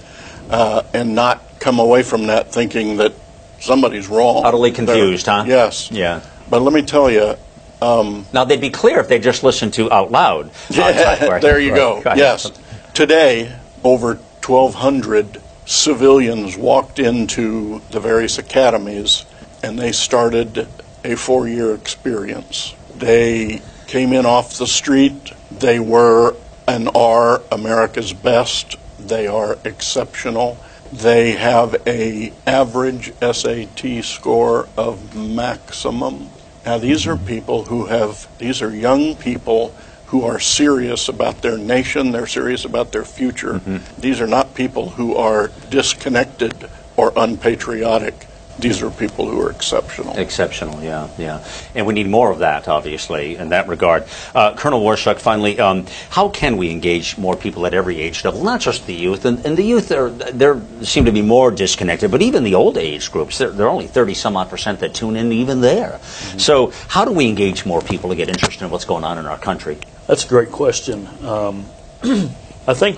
uh, 0.49 0.83
and 0.93 1.15
not 1.15 1.41
come 1.59 1.79
away 1.79 2.03
from 2.03 2.27
that 2.27 2.51
thinking 2.51 2.97
that 2.97 3.13
somebody's 3.59 4.07
wrong. 4.07 4.45
Utterly 4.45 4.71
confused, 4.71 5.25
They're- 5.25 5.35
huh? 5.35 5.45
Yes. 5.47 5.91
Yeah. 5.91 6.21
But 6.49 6.61
let 6.61 6.73
me 6.73 6.81
tell 6.83 7.11
you, 7.11 7.35
Now, 7.81 8.43
they'd 8.45 8.61
be 8.61 8.69
clear 8.69 8.99
if 8.99 9.07
they 9.07 9.19
just 9.19 9.43
listened 9.43 9.73
to 9.75 9.91
Out 9.91 10.11
Loud. 10.11 10.51
Typewriter. 10.71 11.39
there 11.39 11.59
you 11.59 11.75
go. 11.75 12.01
Yes. 12.15 12.51
Today, 12.93 13.53
over 13.83 14.15
1,200 14.45 15.41
civilians 15.69 16.57
walked 16.57 16.97
into 16.97 17.79
the 17.91 17.99
various 17.99 18.39
academies 18.39 19.23
and 19.61 19.77
they 19.77 19.91
started 19.91 20.67
a 21.03 21.15
four 21.15 21.47
year 21.47 21.75
experience. 21.75 22.73
They 22.95 23.61
came 23.85 24.11
in 24.11 24.25
off 24.25 24.57
the 24.57 24.65
street. 24.65 25.31
They 25.51 25.79
were 25.79 26.35
and 26.67 26.89
are 26.95 27.43
America's 27.51 28.13
best. 28.13 28.77
They 28.97 29.27
are 29.27 29.59
exceptional. 29.63 30.57
They 30.91 31.33
have 31.33 31.75
a 31.85 32.33
average 32.47 33.13
SAT 33.21 34.03
score 34.03 34.67
of 34.75 35.15
maximum. 35.15 36.29
Now 36.65 36.79
these 36.79 37.05
are 37.05 37.15
people 37.15 37.65
who 37.65 37.85
have 37.85 38.27
these 38.39 38.63
are 38.63 38.75
young 38.75 39.15
people 39.15 39.75
who 40.09 40.23
are 40.23 40.39
serious 40.39 41.07
about 41.07 41.41
their 41.41 41.57
nation, 41.57 42.11
they're 42.11 42.27
serious 42.27 42.65
about 42.65 42.91
their 42.91 43.05
future. 43.05 43.61
These 43.97 44.21
are 44.21 44.27
not 44.27 44.55
people 44.55 44.89
who 44.89 45.15
are 45.15 45.51
disconnected 45.69 46.69
or 46.97 47.13
unpatriotic. 47.15 48.25
These 48.57 48.81
are 48.81 48.89
people 48.89 49.29
who 49.29 49.39
are 49.39 49.51
exceptional. 49.51 50.17
Exceptional, 50.17 50.83
yeah, 50.83 51.07
yeah. 51.17 51.45
And 51.75 51.87
we 51.87 51.93
need 51.93 52.07
more 52.07 52.29
of 52.29 52.39
that, 52.39 52.67
obviously, 52.67 53.37
in 53.37 53.49
that 53.49 53.69
regard. 53.69 54.03
Uh, 54.35 54.53
Colonel 54.55 54.81
Waurishuk, 54.81 55.19
finally, 55.19 55.59
um, 55.59 55.85
how 56.09 56.27
can 56.27 56.57
we 56.57 56.69
engage 56.69 57.17
more 57.17 57.37
people 57.37 57.65
at 57.65 57.73
every 57.73 58.01
age 58.01 58.25
level, 58.25 58.43
not 58.43 58.59
just 58.59 58.85
the 58.85 58.93
youth? 58.93 59.23
And, 59.23 59.45
and 59.45 59.55
the 59.55 59.63
youth, 59.63 59.91
are, 59.93 60.09
there 60.09 60.59
seem 60.81 61.05
to 61.05 61.11
be 61.13 61.21
more 61.21 61.51
disconnected, 61.51 62.11
but 62.11 62.21
even 62.21 62.43
the 62.43 62.55
old 62.55 62.77
age 62.77 63.11
groups, 63.11 63.37
there, 63.37 63.49
there 63.49 63.67
are 63.67 63.69
only 63.69 63.87
30 63.87 64.13
some 64.13 64.35
odd 64.35 64.49
percent 64.49 64.79
that 64.81 64.93
tune 64.93 65.15
in, 65.15 65.31
even 65.31 65.61
there. 65.61 65.99
So, 66.37 66.73
how 66.89 67.05
do 67.05 67.13
we 67.13 67.29
engage 67.29 67.65
more 67.65 67.81
people 67.81 68.09
to 68.09 68.15
get 68.15 68.27
interested 68.27 68.65
in 68.65 68.71
what's 68.71 68.85
going 68.85 69.05
on 69.05 69.17
in 69.17 69.25
our 69.25 69.37
country? 69.37 69.77
That's 70.09 70.25
a 70.25 70.27
great 70.27 70.49
question. 70.49 71.07
Um, 71.23 71.67
I 72.03 72.73
think 72.73 72.97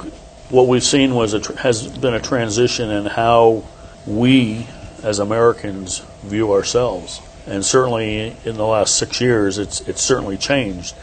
what 0.49 0.69
we've 0.69 0.81
seen 0.81 1.13
was 1.13 1.33
a 1.33 1.41
tr- 1.41 1.57
has 1.57 1.85
been 1.97 2.13
a 2.13 2.21
transition 2.21 2.89
in 2.89 3.05
how 3.05 3.65
we, 4.07 4.65
as 5.03 5.19
Americans, 5.19 5.99
view 6.23 6.53
ourselves, 6.53 7.19
and 7.45 7.65
certainly 7.65 8.33
in 8.45 8.55
the 8.55 8.65
last 8.65 8.95
six 8.95 9.19
years, 9.19 9.57
it's 9.57 9.81
it's 9.89 10.01
certainly 10.01 10.37
changed. 10.37 10.95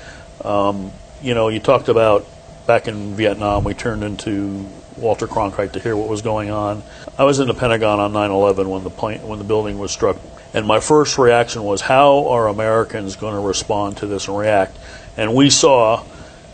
Um, 0.42 0.92
you 1.20 1.34
know, 1.34 1.48
you 1.48 1.60
talked 1.60 1.90
about 1.90 2.24
back 2.66 2.88
in 2.88 3.14
Vietnam, 3.14 3.64
we 3.64 3.74
turned 3.74 4.02
into 4.02 4.66
Walter 4.96 5.26
Cronkite 5.26 5.72
to 5.72 5.78
hear 5.78 5.94
what 5.94 6.08
was 6.08 6.22
going 6.22 6.50
on. 6.50 6.82
I 7.18 7.24
was 7.24 7.38
in 7.38 7.48
the 7.48 7.54
Pentagon 7.54 8.00
on 8.00 8.14
9/11 8.14 8.66
when 8.66 8.82
the 8.82 8.88
plane 8.88 9.28
when 9.28 9.38
the 9.38 9.44
building 9.44 9.78
was 9.78 9.90
struck, 9.90 10.16
and 10.54 10.66
my 10.66 10.80
first 10.80 11.18
reaction 11.18 11.64
was, 11.64 11.82
how 11.82 12.28
are 12.28 12.48
Americans 12.48 13.16
going 13.16 13.34
to 13.34 13.40
respond 13.40 13.98
to 13.98 14.06
this 14.06 14.26
and 14.26 14.38
react? 14.38 14.78
And 15.18 15.34
we 15.34 15.50
saw 15.50 16.04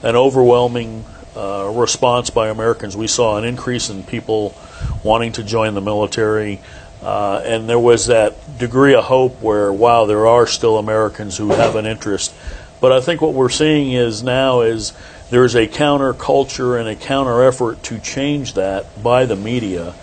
an 0.03 0.17
overwhelming 0.17 1.05
uh, 1.37 1.71
response 1.75 2.31
by 2.31 2.49
Americans. 2.49 2.97
We 2.97 3.09
saw 3.09 3.37
an 3.37 3.45
increase 3.45 3.91
in 3.91 4.03
people 4.05 4.57
wanting 5.05 5.33
to 5.33 5.45
join 5.45 5.75
the 5.75 5.83
military. 5.83 6.61
Uh, 7.03 7.43
and 7.45 7.69
there 7.69 7.79
was 7.79 8.07
that 8.07 8.59
degree 8.59 8.95
of 8.95 9.05
hope 9.05 9.43
where, 9.43 9.71
wow, 9.71 10.07
there 10.07 10.27
are 10.27 10.47
still 10.47 10.79
Americans 10.79 11.37
who 11.37 11.51
have 11.51 11.77
an 11.77 11.85
interest. 11.85 12.35
But 12.81 12.91
I 12.91 13.03
think 13.03 13.21
what 13.21 13.35
we're 13.35 13.51
seeing 13.51 13.93
is 13.93 14.23
now 14.23 14.63
is 14.63 14.95
there's 15.29 15.55
a 15.55 15.67
counterculture 15.67 16.81
and 16.81 16.89
a 16.89 16.97
counter 16.97 17.43
effort 17.43 17.83
to 17.85 17.99
change 17.99 18.55
that 18.55 19.03
by 19.03 19.27
the 19.27 19.37
media. 19.37 19.95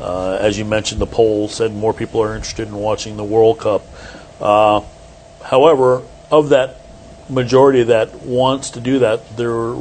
Uh, 0.00 0.38
as 0.40 0.58
you 0.58 0.64
mentioned, 0.64 1.00
the 1.00 1.06
poll 1.06 1.46
said 1.46 1.72
more 1.72 1.94
people 1.94 2.20
are 2.20 2.34
interested 2.34 2.66
in 2.66 2.74
watching 2.74 3.16
the 3.16 3.24
World 3.24 3.60
Cup. 3.60 3.82
Uh, 4.40 4.80
however, 5.44 6.02
of 6.32 6.48
that 6.48 6.80
majority 7.28 7.84
that 7.84 8.22
wants 8.22 8.70
to 8.70 8.80
do 8.80 9.00
that, 9.00 9.36
there 9.36 9.76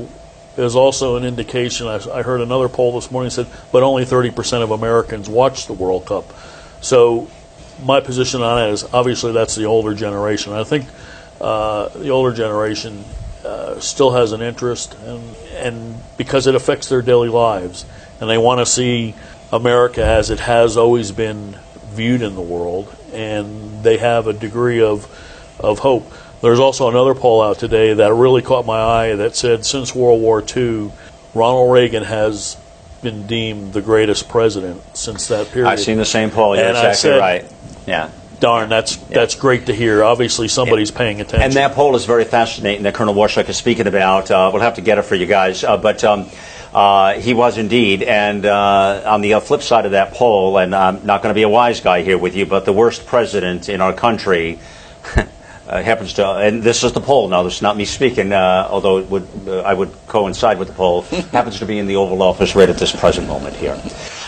is 0.58 0.76
also 0.76 1.16
an 1.16 1.24
indication. 1.24 1.88
I, 1.88 2.00
I 2.12 2.22
heard 2.24 2.42
another 2.42 2.70
poll 2.70 2.94
this 3.00 3.12
morning 3.12 3.30
said, 3.30 3.48
but 3.72 3.84
only 3.84 4.06
30% 4.06 4.64
of 4.64 4.72
Americans 4.72 5.30
watch 5.30 5.68
the 5.68 5.74
World 5.74 6.06
Cup. 6.06 6.26
So, 6.82 7.30
my 7.84 8.00
position 8.02 8.42
on 8.42 8.68
it 8.68 8.72
is 8.72 8.84
obviously 8.86 9.32
that's 9.34 9.56
the 9.56 9.66
older 9.66 9.94
generation. 9.94 10.54
I 10.54 10.64
think 10.64 10.86
uh, 11.40 11.90
the 11.90 12.10
older 12.10 12.36
generation 12.36 13.06
uh, 13.46 13.80
still 13.80 14.12
has 14.12 14.32
an 14.32 14.42
interest, 14.42 14.96
and, 15.06 15.36
and 15.54 15.96
because 16.18 16.48
it 16.48 16.56
affects 16.56 16.90
their 16.90 17.04
daily 17.04 17.30
lives, 17.30 17.86
and 18.20 18.30
they 18.30 18.38
want 18.38 18.60
to 18.60 18.66
see 18.66 19.14
America 19.52 20.04
as 20.04 20.32
it 20.32 20.40
has 20.40 20.76
always 20.76 21.12
been 21.12 21.56
viewed 21.90 22.22
in 22.22 22.36
the 22.36 22.42
world, 22.42 22.94
and 23.14 23.84
they 23.84 23.98
have 23.98 24.28
a 24.28 24.34
degree 24.34 24.82
of 24.82 25.08
of 25.60 25.80
hope. 25.80 26.12
There's 26.42 26.60
also 26.60 26.88
another 26.90 27.16
poll 27.16 27.42
out 27.42 27.58
today 27.60 27.94
that 27.94 28.14
really 28.14 28.42
caught 28.42 28.66
my 28.66 28.80
eye 28.80 29.16
that 29.16 29.36
said 29.36 29.66
since 29.66 29.96
World 29.96 30.22
War 30.22 30.44
II, 30.56 30.92
Ronald 31.34 31.72
Reagan 31.72 32.04
has 32.04 32.58
been 33.02 33.26
deemed 33.26 33.74
the 33.74 33.82
greatest 33.82 34.30
president 34.30 34.82
since 34.96 35.28
that 35.30 35.52
period. 35.52 35.70
I've 35.70 35.80
seen 35.80 35.98
the 35.98 36.06
same 36.06 36.30
poll. 36.30 36.56
You're 36.56 36.66
And 36.66 36.78
exactly 36.78 36.96
said- 36.96 37.20
right. 37.20 37.46
Yeah. 37.86 38.10
Darn, 38.40 38.70
that's 38.70 38.98
that's 38.98 39.34
great 39.34 39.66
to 39.66 39.74
hear. 39.74 40.04
Obviously, 40.04 40.48
somebody's 40.48 40.92
paying 40.92 41.22
attention. 41.22 41.42
And 41.42 41.54
that 41.54 41.72
poll 41.74 41.96
is 41.96 42.06
very 42.06 42.24
fascinating 42.24 42.84
that 42.84 42.94
Colonel 42.94 43.16
Waurishuk 43.16 43.50
is 43.50 43.58
speaking 43.58 43.88
about. 43.88 44.30
Uh, 44.30 44.52
we'll 44.54 44.62
have 44.62 44.76
to 44.76 44.82
get 44.82 45.00
it 45.00 45.06
for 45.06 45.16
you 45.16 45.26
guys. 45.26 45.64
Uh, 45.64 45.76
but 45.78 46.04
um, 46.04 46.28
uh, 46.72 47.14
he 47.16 47.34
was 47.34 47.58
indeed. 47.58 48.04
And 48.04 48.46
uh, 48.46 49.02
on 49.08 49.22
the 49.22 49.34
uh, 49.34 49.40
flip 49.40 49.64
side 49.64 49.86
of 49.86 49.92
that 49.94 50.14
poll, 50.14 50.60
and 50.60 50.76
I'm 50.76 51.04
not 51.04 51.24
going 51.24 51.32
to 51.32 51.36
be 51.36 51.42
a 51.42 51.50
wise 51.50 51.82
guy 51.82 52.04
here 52.04 52.20
with 52.20 52.36
you, 52.36 52.46
but 52.46 52.66
the 52.66 52.74
worst 52.74 53.08
president 53.08 53.70
in 53.70 53.82
our 53.82 53.94
country. 53.94 54.60
Uh, 55.68 55.84
happens 55.84 56.14
to, 56.14 56.26
and 56.26 56.64
this 56.64 56.86
is 56.86 56.94
the 56.94 57.02
poll. 57.02 57.28
Now, 57.28 57.44
this 57.44 57.58
is 57.58 57.62
not 57.62 57.76
me 57.76 57.84
speaking, 57.84 58.32
uh, 58.32 58.68
although 58.70 59.00
it 59.00 59.10
would, 59.10 59.28
uh, 59.46 59.60
I 59.64 59.74
would 59.74 59.92
coincide 60.08 60.60
with 60.60 60.70
the 60.70 60.74
poll. 60.74 61.02
happens 61.34 61.60
to 61.60 61.66
be 61.66 61.78
in 61.78 61.88
the 61.88 61.98
Oval 61.98 62.22
Office 62.22 62.56
right 62.56 62.70
at 62.70 62.78
this 62.78 62.96
present 62.96 63.28
moment 63.28 63.54
here. 63.58 63.78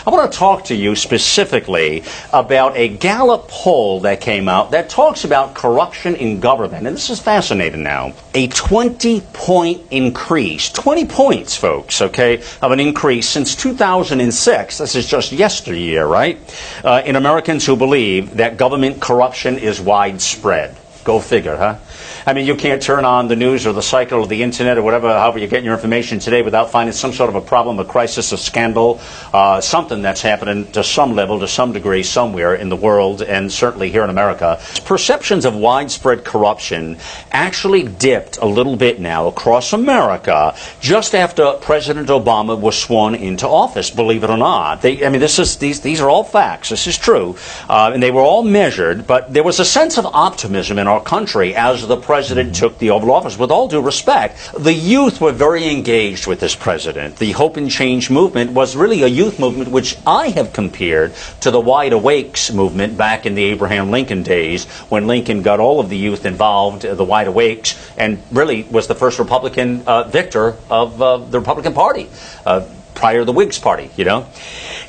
I 0.06 0.10
want 0.10 0.30
to 0.30 0.38
talk 0.38 0.64
to 0.66 0.74
you 0.74 0.94
specifically 0.94 2.04
about 2.32 2.76
a 2.76 2.88
Gallup 2.88 3.48
poll 3.48 4.00
that 4.00 4.20
came 4.20 4.48
out 4.48 4.72
that 4.72 4.90
talks 4.90 5.24
about 5.24 5.54
corruption 5.54 6.14
in 6.14 6.40
government. 6.40 6.86
And 6.86 6.94
this 6.96 7.08
is 7.08 7.20
fascinating 7.20 7.82
now. 7.82 8.12
A 8.34 8.48
20 8.48 9.20
point 9.32 9.82
increase, 9.90 10.70
20 10.72 11.06
points, 11.06 11.56
folks, 11.56 12.02
okay, 12.02 12.42
of 12.60 12.72
an 12.72 12.80
increase 12.80 13.28
since 13.28 13.54
2006. 13.54 14.78
This 14.78 14.94
is 14.94 15.06
just 15.06 15.32
yesteryear, 15.32 16.06
right? 16.06 16.38
Uh, 16.84 17.02
in 17.04 17.16
Americans 17.16 17.64
who 17.64 17.76
believe 17.76 18.36
that 18.36 18.56
government 18.56 19.00
corruption 19.00 19.58
is 19.58 19.80
widespread. 19.80 20.76
Go 21.04 21.18
figure, 21.18 21.56
huh? 21.56 21.78
I 22.26 22.34
mean, 22.34 22.46
you 22.46 22.54
can't 22.54 22.82
turn 22.82 23.06
on 23.06 23.28
the 23.28 23.36
news 23.36 23.66
or 23.66 23.72
the 23.72 23.82
cycle 23.82 24.20
or 24.20 24.26
the 24.26 24.42
internet 24.42 24.76
or 24.76 24.82
whatever, 24.82 25.08
however 25.08 25.38
you're 25.38 25.48
getting 25.48 25.64
your 25.64 25.74
information 25.74 26.18
today 26.18 26.42
without 26.42 26.70
finding 26.70 26.92
some 26.92 27.14
sort 27.14 27.30
of 27.30 27.36
a 27.36 27.40
problem, 27.40 27.78
a 27.78 27.84
crisis, 27.84 28.32
a 28.32 28.36
scandal, 28.36 29.00
uh, 29.32 29.62
something 29.62 30.02
that's 30.02 30.20
happening 30.20 30.70
to 30.72 30.84
some 30.84 31.14
level, 31.14 31.40
to 31.40 31.48
some 31.48 31.72
degree, 31.72 32.02
somewhere 32.02 32.54
in 32.54 32.68
the 32.68 32.76
world, 32.76 33.22
and 33.22 33.50
certainly 33.50 33.90
here 33.90 34.04
in 34.04 34.10
America. 34.10 34.60
Perceptions 34.84 35.46
of 35.46 35.56
widespread 35.56 36.24
corruption 36.24 36.98
actually 37.32 37.84
dipped 37.84 38.36
a 38.36 38.46
little 38.46 38.76
bit 38.76 39.00
now 39.00 39.26
across 39.26 39.72
America 39.72 40.54
just 40.80 41.14
after 41.14 41.52
President 41.62 42.08
Obama 42.08 42.60
was 42.60 42.76
sworn 42.76 43.14
into 43.14 43.48
office, 43.48 43.90
believe 43.90 44.24
it 44.24 44.30
or 44.30 44.36
not. 44.36 44.82
They, 44.82 45.06
I 45.06 45.08
mean, 45.08 45.20
this 45.20 45.38
is, 45.38 45.56
these, 45.56 45.80
these 45.80 46.02
are 46.02 46.10
all 46.10 46.24
facts. 46.24 46.68
This 46.68 46.86
is 46.86 46.98
true. 46.98 47.36
Uh, 47.66 47.92
and 47.94 48.02
they 48.02 48.10
were 48.10 48.20
all 48.20 48.42
measured, 48.42 49.06
but 49.06 49.32
there 49.32 49.42
was 49.42 49.58
a 49.58 49.64
sense 49.64 49.96
of 49.96 50.04
optimism 50.04 50.78
in 50.78 50.86
our 50.90 51.00
country 51.00 51.54
as 51.54 51.86
the 51.86 51.96
president 51.96 52.54
took 52.54 52.76
the 52.78 52.90
Oval 52.90 53.12
Office. 53.12 53.38
With 53.38 53.50
all 53.50 53.68
due 53.68 53.80
respect, 53.80 54.52
the 54.58 54.72
youth 54.72 55.20
were 55.20 55.32
very 55.32 55.68
engaged 55.68 56.26
with 56.26 56.40
this 56.40 56.56
president. 56.56 57.16
The 57.16 57.30
Hope 57.32 57.56
and 57.56 57.70
Change 57.70 58.10
movement 58.10 58.50
was 58.50 58.74
really 58.74 59.02
a 59.02 59.06
youth 59.06 59.38
movement 59.38 59.70
which 59.70 59.96
I 60.04 60.30
have 60.30 60.52
compared 60.52 61.14
to 61.42 61.50
the 61.52 61.60
Wide 61.60 61.92
Awakes 61.92 62.52
movement 62.52 62.98
back 62.98 63.24
in 63.24 63.36
the 63.36 63.44
Abraham 63.44 63.90
Lincoln 63.90 64.24
days 64.24 64.64
when 64.88 65.06
Lincoln 65.06 65.42
got 65.42 65.60
all 65.60 65.78
of 65.78 65.88
the 65.88 65.96
youth 65.96 66.26
involved, 66.26 66.82
the 66.82 67.04
Wide 67.04 67.28
Awakes, 67.28 67.78
and 67.96 68.20
really 68.32 68.64
was 68.64 68.88
the 68.88 68.96
first 68.96 69.20
Republican 69.20 69.82
uh, 69.86 70.04
victor 70.04 70.56
of 70.68 71.00
uh, 71.00 71.18
the 71.18 71.38
Republican 71.38 71.72
Party. 71.72 72.08
Uh, 72.44 72.66
prior 72.94 73.20
to 73.20 73.24
the 73.24 73.32
Whigs 73.32 73.58
Party, 73.58 73.88
you 73.96 74.04
know? 74.04 74.26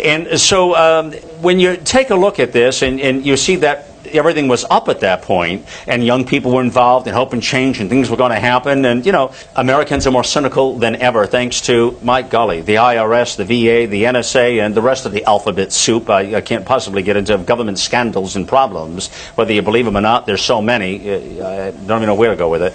And 0.04 0.38
so 0.40 0.76
um, 0.76 1.14
when 1.40 1.60
you 1.60 1.78
take 1.78 2.10
a 2.10 2.16
look 2.16 2.40
at 2.40 2.52
this 2.52 2.82
and, 2.82 3.00
and 3.00 3.26
you 3.26 3.38
see 3.38 3.58
that 3.58 3.91
everything 4.08 4.48
was 4.48 4.66
up 4.70 4.90
at 4.90 5.02
that 5.02 5.22
point, 5.22 5.66
and 5.88 6.04
young 6.04 6.26
people 6.26 6.52
were 6.52 6.62
involved 6.62 7.08
in 7.08 7.14
helping 7.14 7.42
change, 7.42 7.80
and 7.80 7.90
things 7.90 8.10
were 8.10 8.18
going 8.18 8.32
to 8.32 8.40
happen. 8.40 8.86
And 8.86 9.06
you 9.06 9.12
know, 9.12 9.34
Americans 9.56 10.08
are 10.08 10.12
more 10.12 10.24
cynical 10.24 10.78
than 10.78 10.96
ever, 10.98 11.26
thanks 11.26 11.62
to 11.62 11.98
my 12.02 12.22
golly, 12.22 12.62
the 12.62 12.76
IRS, 12.76 13.38
the 13.38 13.46
VA, 13.46 13.90
the 13.90 14.04
NSA, 14.04 14.64
and 14.64 14.76
the 14.76 14.82
rest 14.82 15.06
of 15.06 15.12
the 15.12 15.24
alphabet 15.26 15.72
soup. 15.72 16.10
I, 16.10 16.36
I 16.36 16.42
can't 16.42 16.66
possibly 16.66 17.04
get 17.04 17.18
into 17.18 17.38
government 17.38 17.80
scandals 17.80 18.36
and 18.36 18.48
problems, 18.48 19.10
whether 19.36 19.54
you 19.54 19.62
believe 19.62 19.86
them 19.86 19.98
or 19.98 20.02
not. 20.02 20.26
There's 20.26 20.42
so 20.42 20.62
many, 20.62 21.10
uh, 21.10 21.48
I 21.48 21.72
don't 21.72 21.98
even 21.98 22.08
know 22.08 22.16
where 22.16 22.32
to 22.32 22.36
go 22.36 22.50
with 22.50 22.62
it. 22.62 22.74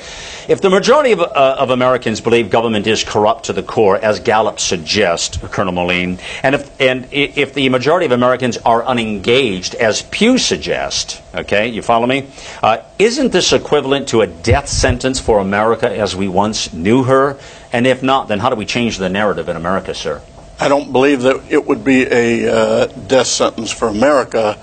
If 0.48 0.60
the 0.60 0.70
majority 0.70 1.12
of, 1.12 1.20
uh, 1.20 1.56
of 1.58 1.70
Americans 1.70 2.20
believe 2.20 2.50
government 2.50 2.86
is 2.86 3.02
corrupt 3.02 3.46
to 3.46 3.52
the 3.52 3.62
core, 3.62 3.96
as 3.96 4.20
Gallup 4.20 4.60
suggests, 4.60 5.38
Colonel 5.50 5.72
Moline, 5.72 6.18
and 6.42 6.54
if 6.54 6.80
and 6.80 7.08
if 7.10 7.54
the 7.54 7.68
majority 7.68 8.06
of 8.06 8.12
Americans 8.12 8.58
are 8.58 8.84
unengaged, 8.84 9.74
as 9.74 10.02
Pew 10.02 10.38
suggests, 10.38 11.15
Okay, 11.34 11.68
you 11.68 11.82
follow 11.82 12.06
me? 12.06 12.28
Uh, 12.62 12.78
isn't 12.98 13.32
this 13.32 13.52
equivalent 13.52 14.08
to 14.08 14.22
a 14.22 14.26
death 14.26 14.68
sentence 14.68 15.20
for 15.20 15.38
America 15.38 15.90
as 15.90 16.16
we 16.16 16.28
once 16.28 16.72
knew 16.72 17.04
her? 17.04 17.38
And 17.72 17.86
if 17.86 18.02
not, 18.02 18.28
then 18.28 18.38
how 18.38 18.50
do 18.50 18.56
we 18.56 18.66
change 18.66 18.98
the 18.98 19.08
narrative 19.08 19.48
in 19.48 19.56
America, 19.56 19.94
sir? 19.94 20.22
I 20.58 20.68
don't 20.68 20.92
believe 20.92 21.22
that 21.22 21.42
it 21.50 21.66
would 21.66 21.84
be 21.84 22.06
a 22.06 22.50
uh, 22.50 22.86
death 22.86 23.26
sentence 23.26 23.70
for 23.70 23.88
America. 23.88 24.58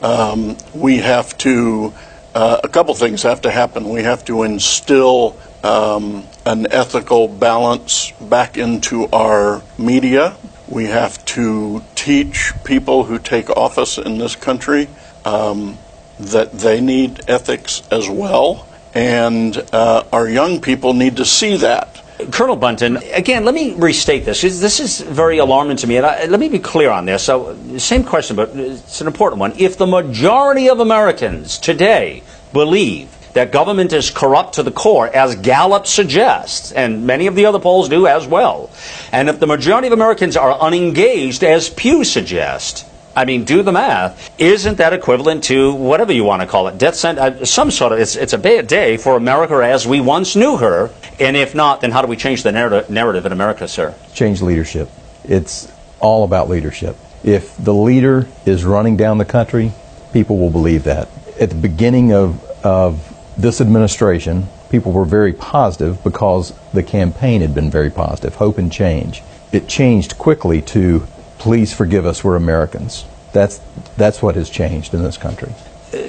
Um, 0.00 0.56
we 0.72 0.98
have 0.98 1.36
to, 1.38 1.92
uh, 2.34 2.60
a 2.62 2.68
couple 2.68 2.94
things 2.94 3.22
have 3.22 3.42
to 3.42 3.50
happen. 3.50 3.88
We 3.88 4.02
have 4.02 4.24
to 4.26 4.44
instill 4.44 5.36
um, 5.64 6.24
an 6.46 6.66
ethical 6.70 7.28
balance 7.28 8.12
back 8.20 8.56
into 8.56 9.06
our 9.12 9.62
media. 9.78 10.36
We 10.68 10.86
have 10.86 11.24
to 11.26 11.82
teach 11.94 12.52
people 12.64 13.04
who 13.04 13.18
take 13.18 13.50
office 13.50 13.98
in 13.98 14.18
this 14.18 14.36
country 14.36 14.88
um, 15.24 15.78
that 16.20 16.52
they 16.52 16.80
need 16.80 17.28
ethics 17.28 17.82
as 17.90 18.08
well, 18.08 18.66
and 18.94 19.56
uh, 19.72 20.04
our 20.12 20.28
young 20.28 20.60
people 20.60 20.94
need 20.94 21.16
to 21.16 21.24
see 21.24 21.56
that. 21.58 22.02
Colonel 22.30 22.56
Buntyn, 22.56 23.02
again, 23.16 23.44
let 23.44 23.54
me 23.54 23.74
restate 23.74 24.24
this. 24.24 24.42
This 24.42 24.80
is 24.80 25.00
very 25.00 25.38
alarming 25.38 25.78
to 25.78 25.86
me, 25.86 25.96
and 25.96 26.06
I, 26.06 26.26
let 26.26 26.38
me 26.38 26.48
be 26.48 26.58
clear 26.58 26.90
on 26.90 27.06
this. 27.06 27.24
So, 27.24 27.56
same 27.78 28.04
question, 28.04 28.36
but 28.36 28.50
it's 28.54 29.00
an 29.00 29.06
important 29.06 29.40
one. 29.40 29.54
If 29.58 29.76
the 29.76 29.86
majority 29.86 30.68
of 30.68 30.78
Americans 30.80 31.58
today 31.58 32.22
believe 32.52 33.08
that 33.32 33.50
government 33.50 33.92
is 33.92 34.10
corrupt 34.10 34.54
to 34.54 34.62
the 34.62 34.70
core, 34.70 35.08
as 35.08 35.34
Gallup 35.36 35.86
suggests, 35.86 36.70
and 36.70 37.06
many 37.06 37.26
of 37.26 37.34
the 37.34 37.46
other 37.46 37.58
polls 37.58 37.88
do 37.88 38.06
as 38.06 38.26
well, 38.26 38.70
and 39.10 39.28
if 39.28 39.40
the 39.40 39.46
majority 39.46 39.86
of 39.86 39.92
Americans 39.92 40.36
are 40.36 40.52
unengaged, 40.60 41.42
as 41.42 41.70
Pew 41.70 42.04
suggests, 42.04 42.84
I 43.14 43.24
mean, 43.24 43.44
do 43.44 43.62
the 43.62 43.72
math. 43.72 44.30
Isn't 44.40 44.78
that 44.78 44.92
equivalent 44.92 45.44
to 45.44 45.74
whatever 45.74 46.12
you 46.12 46.24
want 46.24 46.42
to 46.42 46.48
call 46.48 46.68
it, 46.68 46.78
death 46.78 46.94
sentence? 46.94 47.42
Uh, 47.42 47.44
some 47.44 47.70
sort 47.70 47.92
of. 47.92 47.98
It's, 47.98 48.16
it's 48.16 48.32
a 48.32 48.38
bad 48.38 48.66
day 48.66 48.96
for 48.96 49.16
America 49.16 49.54
as 49.56 49.86
we 49.86 50.00
once 50.00 50.34
knew 50.34 50.56
her. 50.56 50.90
And 51.20 51.36
if 51.36 51.54
not, 51.54 51.82
then 51.82 51.90
how 51.90 52.02
do 52.02 52.08
we 52.08 52.16
change 52.16 52.42
the 52.42 52.52
narrative, 52.52 52.88
narrative 52.88 53.26
in 53.26 53.32
America, 53.32 53.68
sir? 53.68 53.94
Change 54.14 54.40
leadership. 54.40 54.88
It's 55.24 55.70
all 56.00 56.24
about 56.24 56.48
leadership. 56.48 56.96
If 57.22 57.56
the 57.56 57.74
leader 57.74 58.26
is 58.46 58.64
running 58.64 58.96
down 58.96 59.18
the 59.18 59.24
country, 59.24 59.72
people 60.12 60.38
will 60.38 60.50
believe 60.50 60.84
that. 60.84 61.08
At 61.40 61.50
the 61.50 61.56
beginning 61.56 62.12
of, 62.12 62.42
of 62.64 63.08
this 63.36 63.60
administration, 63.60 64.48
people 64.70 64.92
were 64.92 65.04
very 65.04 65.32
positive 65.32 66.02
because 66.02 66.52
the 66.72 66.82
campaign 66.82 67.40
had 67.42 67.54
been 67.54 67.70
very 67.70 67.90
positive, 67.90 68.36
hope 68.36 68.58
and 68.58 68.72
change. 68.72 69.22
It 69.52 69.68
changed 69.68 70.18
quickly 70.18 70.62
to 70.62 71.06
please 71.42 71.74
forgive 71.74 72.06
us, 72.06 72.22
we're 72.22 72.36
Americans. 72.36 73.04
That's, 73.32 73.60
that's 73.96 74.22
what 74.22 74.36
has 74.36 74.48
changed 74.48 74.94
in 74.94 75.02
this 75.02 75.18
country. 75.18 75.52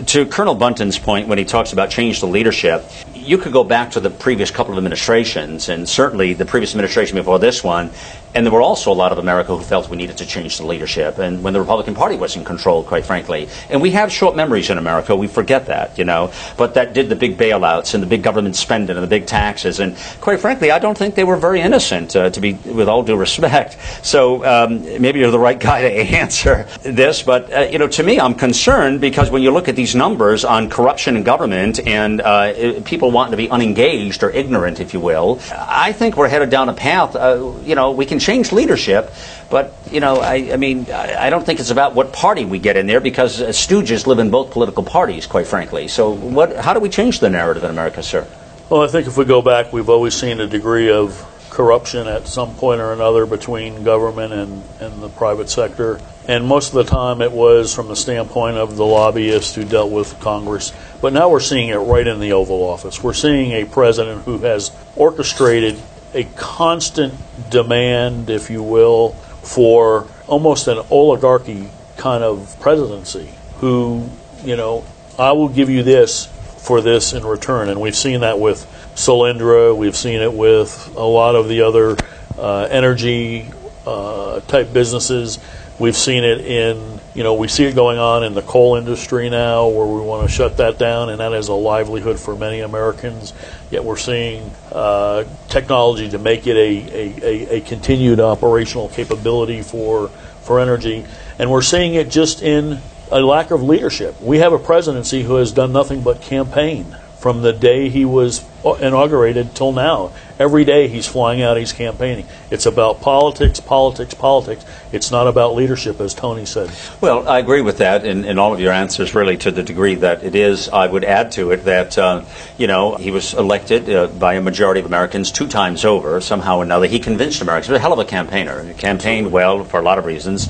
To 0.05 0.27
Colonel 0.27 0.55
Buntyn's 0.55 0.99
point, 0.99 1.27
when 1.27 1.39
he 1.39 1.43
talks 1.43 1.73
about 1.73 1.89
change 1.89 2.19
the 2.19 2.27
leadership, 2.27 2.85
you 3.15 3.39
could 3.39 3.51
go 3.51 3.63
back 3.63 3.89
to 3.91 3.99
the 3.99 4.11
previous 4.11 4.51
couple 4.51 4.73
of 4.73 4.77
administrations, 4.77 5.69
and 5.69 5.89
certainly 5.89 6.33
the 6.33 6.45
previous 6.45 6.73
administration 6.73 7.15
before 7.15 7.39
this 7.39 7.63
one, 7.63 7.89
and 8.35 8.45
there 8.45 8.51
were 8.53 8.61
also 8.61 8.91
a 8.91 8.93
lot 8.93 9.11
of 9.11 9.17
America 9.17 9.55
who 9.55 9.63
felt 9.63 9.89
we 9.89 9.97
needed 9.97 10.17
to 10.17 10.25
change 10.25 10.57
the 10.57 10.65
leadership. 10.65 11.17
And 11.19 11.43
when 11.43 11.53
the 11.53 11.59
Republican 11.59 11.95
Party 11.95 12.15
was 12.15 12.35
in 12.35 12.43
control, 12.43 12.83
quite 12.83 13.05
frankly, 13.05 13.47
and 13.69 13.81
we 13.81 13.91
have 13.91 14.11
short 14.11 14.35
memories 14.35 14.69
in 14.69 14.77
America, 14.77 15.15
we 15.15 15.27
forget 15.27 15.67
that, 15.67 15.98
you 15.98 16.05
know. 16.05 16.31
But 16.57 16.74
that 16.74 16.93
did 16.93 17.09
the 17.09 17.15
big 17.15 17.37
bailouts 17.37 17.93
and 17.93 18.01
the 18.01 18.07
big 18.07 18.24
government 18.24 18.55
spending 18.55 18.96
and 18.96 19.03
the 19.03 19.09
big 19.09 19.27
taxes, 19.27 19.79
and 19.79 19.96
quite 20.22 20.39
frankly, 20.39 20.72
I 20.72 20.79
don't 20.79 20.98
think 20.98 21.15
they 21.15 21.24
were 21.24 21.37
very 21.37 21.61
innocent, 21.61 22.15
uh, 22.15 22.29
to 22.29 22.41
be 22.41 22.53
with 22.53 22.87
all 22.87 23.03
due 23.03 23.15
respect. 23.15 23.77
So 24.03 24.43
um, 24.46 24.83
maybe 25.01 25.19
you're 25.19 25.31
the 25.31 25.39
right 25.39 25.59
guy 25.59 25.81
to 25.81 25.89
answer 26.17 26.67
this, 26.81 27.24
but 27.24 27.53
uh, 27.53 27.61
you 27.61 27.77
know, 27.77 27.87
to 27.87 28.03
me, 28.03 28.19
I'm 28.19 28.33
concerned 28.33 29.01
because 29.01 29.29
when 29.29 29.41
you 29.41 29.51
look 29.51 29.67
at 29.67 29.75
these 29.75 29.96
numbers 29.96 30.43
on 30.43 30.69
corruption 30.69 31.15
in 31.15 31.24
government 31.24 31.85
and 31.85 32.22
uh, 32.22 32.81
people 32.85 33.11
wanting 33.11 33.31
to 33.31 33.37
be 33.37 33.50
unengaged 33.50 34.24
or 34.24 34.29
ignorant, 34.31 34.79
if 34.79 34.93
you 34.93 35.00
will, 35.00 35.39
I 35.51 35.91
think 35.91 36.17
we're 36.17 36.27
headed 36.27 36.50
down 36.50 36.69
a 36.69 36.74
path. 36.74 37.15
Uh, 37.15 37.53
you 37.63 37.75
know, 37.75 37.91
we 37.91 38.05
can 38.05 38.19
change 38.24 38.51
leadership, 38.51 39.12
but 39.50 39.74
you 39.92 40.00
know, 40.00 40.18
I, 40.18 40.53
I 40.53 40.57
mean, 40.57 40.88
I, 40.92 41.27
I, 41.27 41.29
don't 41.29 41.46
think 41.46 41.59
it's 41.59 41.70
about 41.70 41.94
what 41.94 42.14
party 42.14 42.46
we 42.46 42.59
get 42.59 42.77
in 42.77 42.88
there 42.88 43.00
because 43.00 43.42
uh, 43.42 43.50
stooges 43.50 44.07
live 44.07 44.20
in 44.20 44.31
both 44.31 44.51
political 44.51 44.83
parties, 44.83 45.27
quite 45.27 45.48
frankly. 45.48 45.88
So, 45.88 46.12
what? 46.12 46.55
How 46.55 46.74
do 46.74 46.79
we 46.79 46.90
change 46.90 47.20
the 47.20 47.29
narrative 47.29 47.64
in 47.64 47.70
America, 47.70 48.01
sir? 48.01 48.27
Well, 48.70 48.81
I 48.81 48.88
think 48.88 49.07
if 49.07 49.18
we 49.18 49.25
go 49.25 49.42
back, 49.42 49.74
we've 49.74 49.90
always 49.90 50.16
seen 50.16 50.40
a 50.40 50.48
degree 50.48 50.90
of 50.90 51.29
corruption 51.53 52.07
at 52.07 52.27
some 52.27 52.55
point 52.55 52.81
or 52.81 52.94
another 52.94 53.25
between 53.27 53.83
government 53.83 54.33
and, 54.33 54.64
and 54.79 55.01
the 55.01 55.09
private 55.09 55.50
sector. 55.50 56.01
And 56.27 56.46
most 56.46 56.70
of 56.70 56.75
the 56.75 56.83
time 56.86 57.22
it 57.22 57.31
was 57.31 57.75
from 57.75 57.88
the 57.88 57.96
standpoint 57.96 58.57
of 58.57 58.75
the 58.75 58.86
lobbyists 58.86 59.53
who 59.53 59.64
dealt 59.64 59.92
with 59.92 60.20
Congress. 60.20 60.74
But 61.01 61.14
now 61.14 61.29
we're 61.29 61.40
seeing 61.40 61.70
it 61.70 61.75
right 61.75 62.07
in 62.07 62.20
the 62.20 62.33
Oval 62.33 62.64
Office. 62.64 63.03
We're 63.03 63.14
seeing 63.14 63.51
a 63.51 63.66
president 63.66 64.24
who 64.24 64.40
has 64.40 64.72
orchestrated 64.96 65.79
a 66.13 66.23
constant 66.35 67.13
demand, 67.49 68.29
if 68.29 68.49
you 68.49 68.61
will, 68.61 69.09
for 69.41 70.07
almost 70.27 70.67
an 70.67 70.79
oligarchy 70.89 71.69
kind 71.97 72.23
of 72.23 72.55
presidency 72.59 73.29
who, 73.57 74.09
you 74.43 74.55
know, 74.55 74.85
I 75.17 75.31
will 75.33 75.49
give 75.49 75.69
you 75.69 75.83
this 75.83 76.27
for 76.59 76.81
this 76.81 77.13
in 77.13 77.25
return. 77.25 77.69
And 77.69 77.79
we've 77.81 77.95
seen 77.95 78.21
that 78.21 78.39
with 78.39 78.65
Solyndra, 78.95 79.75
we've 79.75 79.95
seen 79.95 80.21
it 80.21 80.33
with 80.33 80.93
a 80.95 81.03
lot 81.03 81.35
of 81.35 81.47
the 81.47 81.61
other 81.61 81.97
uh, 82.37 82.67
energy 82.69 83.49
uh, 83.85 84.39
type 84.41 84.73
businesses. 84.73 85.39
We've 85.79 85.95
seen 85.95 86.23
it 86.23 86.41
in, 86.41 86.93
you 87.13 87.21
know, 87.23 87.35
we 87.35 87.47
see 87.47 87.65
it 87.65 87.75
going 87.75 87.99
on 87.99 88.23
in 88.23 88.33
the 88.33 88.41
coal 88.41 88.75
industry 88.75 89.29
now 89.29 89.67
where 89.67 89.85
we 89.85 90.01
want 90.01 90.27
to 90.27 90.33
shut 90.33 90.57
that 90.57 90.79
down, 90.79 91.09
and 91.09 91.19
that 91.19 91.33
is 91.33 91.47
a 91.47 91.53
livelihood 91.53 92.19
for 92.19 92.35
many 92.35 92.61
Americans. 92.61 93.33
Yet 93.69 93.83
we're 93.83 93.97
seeing 93.97 94.51
uh, 94.71 95.25
technology 95.47 96.09
to 96.09 96.17
make 96.17 96.47
it 96.47 96.55
a, 96.55 97.23
a, 97.23 97.57
a, 97.57 97.61
continued 97.61 98.19
operational 98.19 98.89
capability 98.89 99.61
for, 99.61 100.07
for 100.41 100.59
energy. 100.59 101.05
And 101.37 101.51
we're 101.51 101.61
seeing 101.61 101.93
it 101.93 102.09
just 102.09 102.41
in 102.41 102.79
a 103.11 103.19
lack 103.21 103.51
of 103.51 103.61
leadership. 103.61 104.19
We 104.19 104.39
have 104.39 104.53
a 104.53 104.59
presidency 104.59 105.21
who 105.21 105.35
has 105.35 105.51
done 105.51 105.71
nothing 105.71 106.01
but 106.01 106.21
campaign 106.21 106.97
from 107.19 107.41
the 107.41 107.53
day 107.53 107.89
he 107.89 108.05
was 108.05 108.43
inaugurated 108.81 109.55
till 109.55 109.71
now. 109.71 110.11
Every 110.39 110.65
day 110.65 110.87
he's 110.87 111.07
flying 111.07 111.41
out, 111.43 111.57
he's 111.57 111.74
campaigning. 111.74 112.25
It's 112.50 112.65
about 112.65 113.01
politics, 113.01 113.59
politics, 113.59 114.13
politics. 114.13 114.65
It's 114.91 115.11
not 115.11 115.27
about 115.27 115.55
leadership, 115.55 116.00
as 116.01 116.13
Tony 116.13 116.46
said. 116.46 116.72
Well, 117.01 117.27
I 117.27 117.39
agree 117.39 117.61
with 117.61 117.77
that 117.77 118.03
in, 118.03 118.25
in 118.25 118.39
all 118.39 118.53
of 118.53 118.59
your 118.59 118.72
answers, 118.72 119.13
really, 119.13 119.37
to 119.37 119.51
the 119.51 119.61
degree 119.61 119.96
that 119.96 120.24
it 120.24 120.33
is. 120.33 120.69
I 120.69 120.87
would 120.87 121.03
add 121.03 121.31
to 121.33 121.51
it 121.51 121.65
that, 121.65 121.98
uh, 121.98 122.25
you 122.57 122.65
know, 122.65 122.96
he 122.96 123.11
was 123.11 123.33
elected 123.35 123.89
uh, 123.89 124.07
by 124.07 124.33
a 124.33 124.41
majority 124.41 124.79
of 124.79 124.87
Americans 124.87 125.31
two 125.31 125.48
times 125.48 125.85
over, 125.85 126.19
somehow 126.19 126.57
or 126.57 126.63
another. 126.63 126.87
He 126.87 127.00
convinced 127.00 127.41
Americans. 127.41 127.67
He 127.67 127.74
was 127.74 127.79
a 127.79 127.81
hell 127.81 127.93
of 127.93 128.00
a 128.00 128.05
campaigner. 128.05 128.63
He 128.63 128.74
campaigned 128.74 129.31
well 129.31 129.63
for 129.63 129.79
a 129.79 129.83
lot 129.83 130.00
of 130.00 130.05
reasons. 130.05 130.48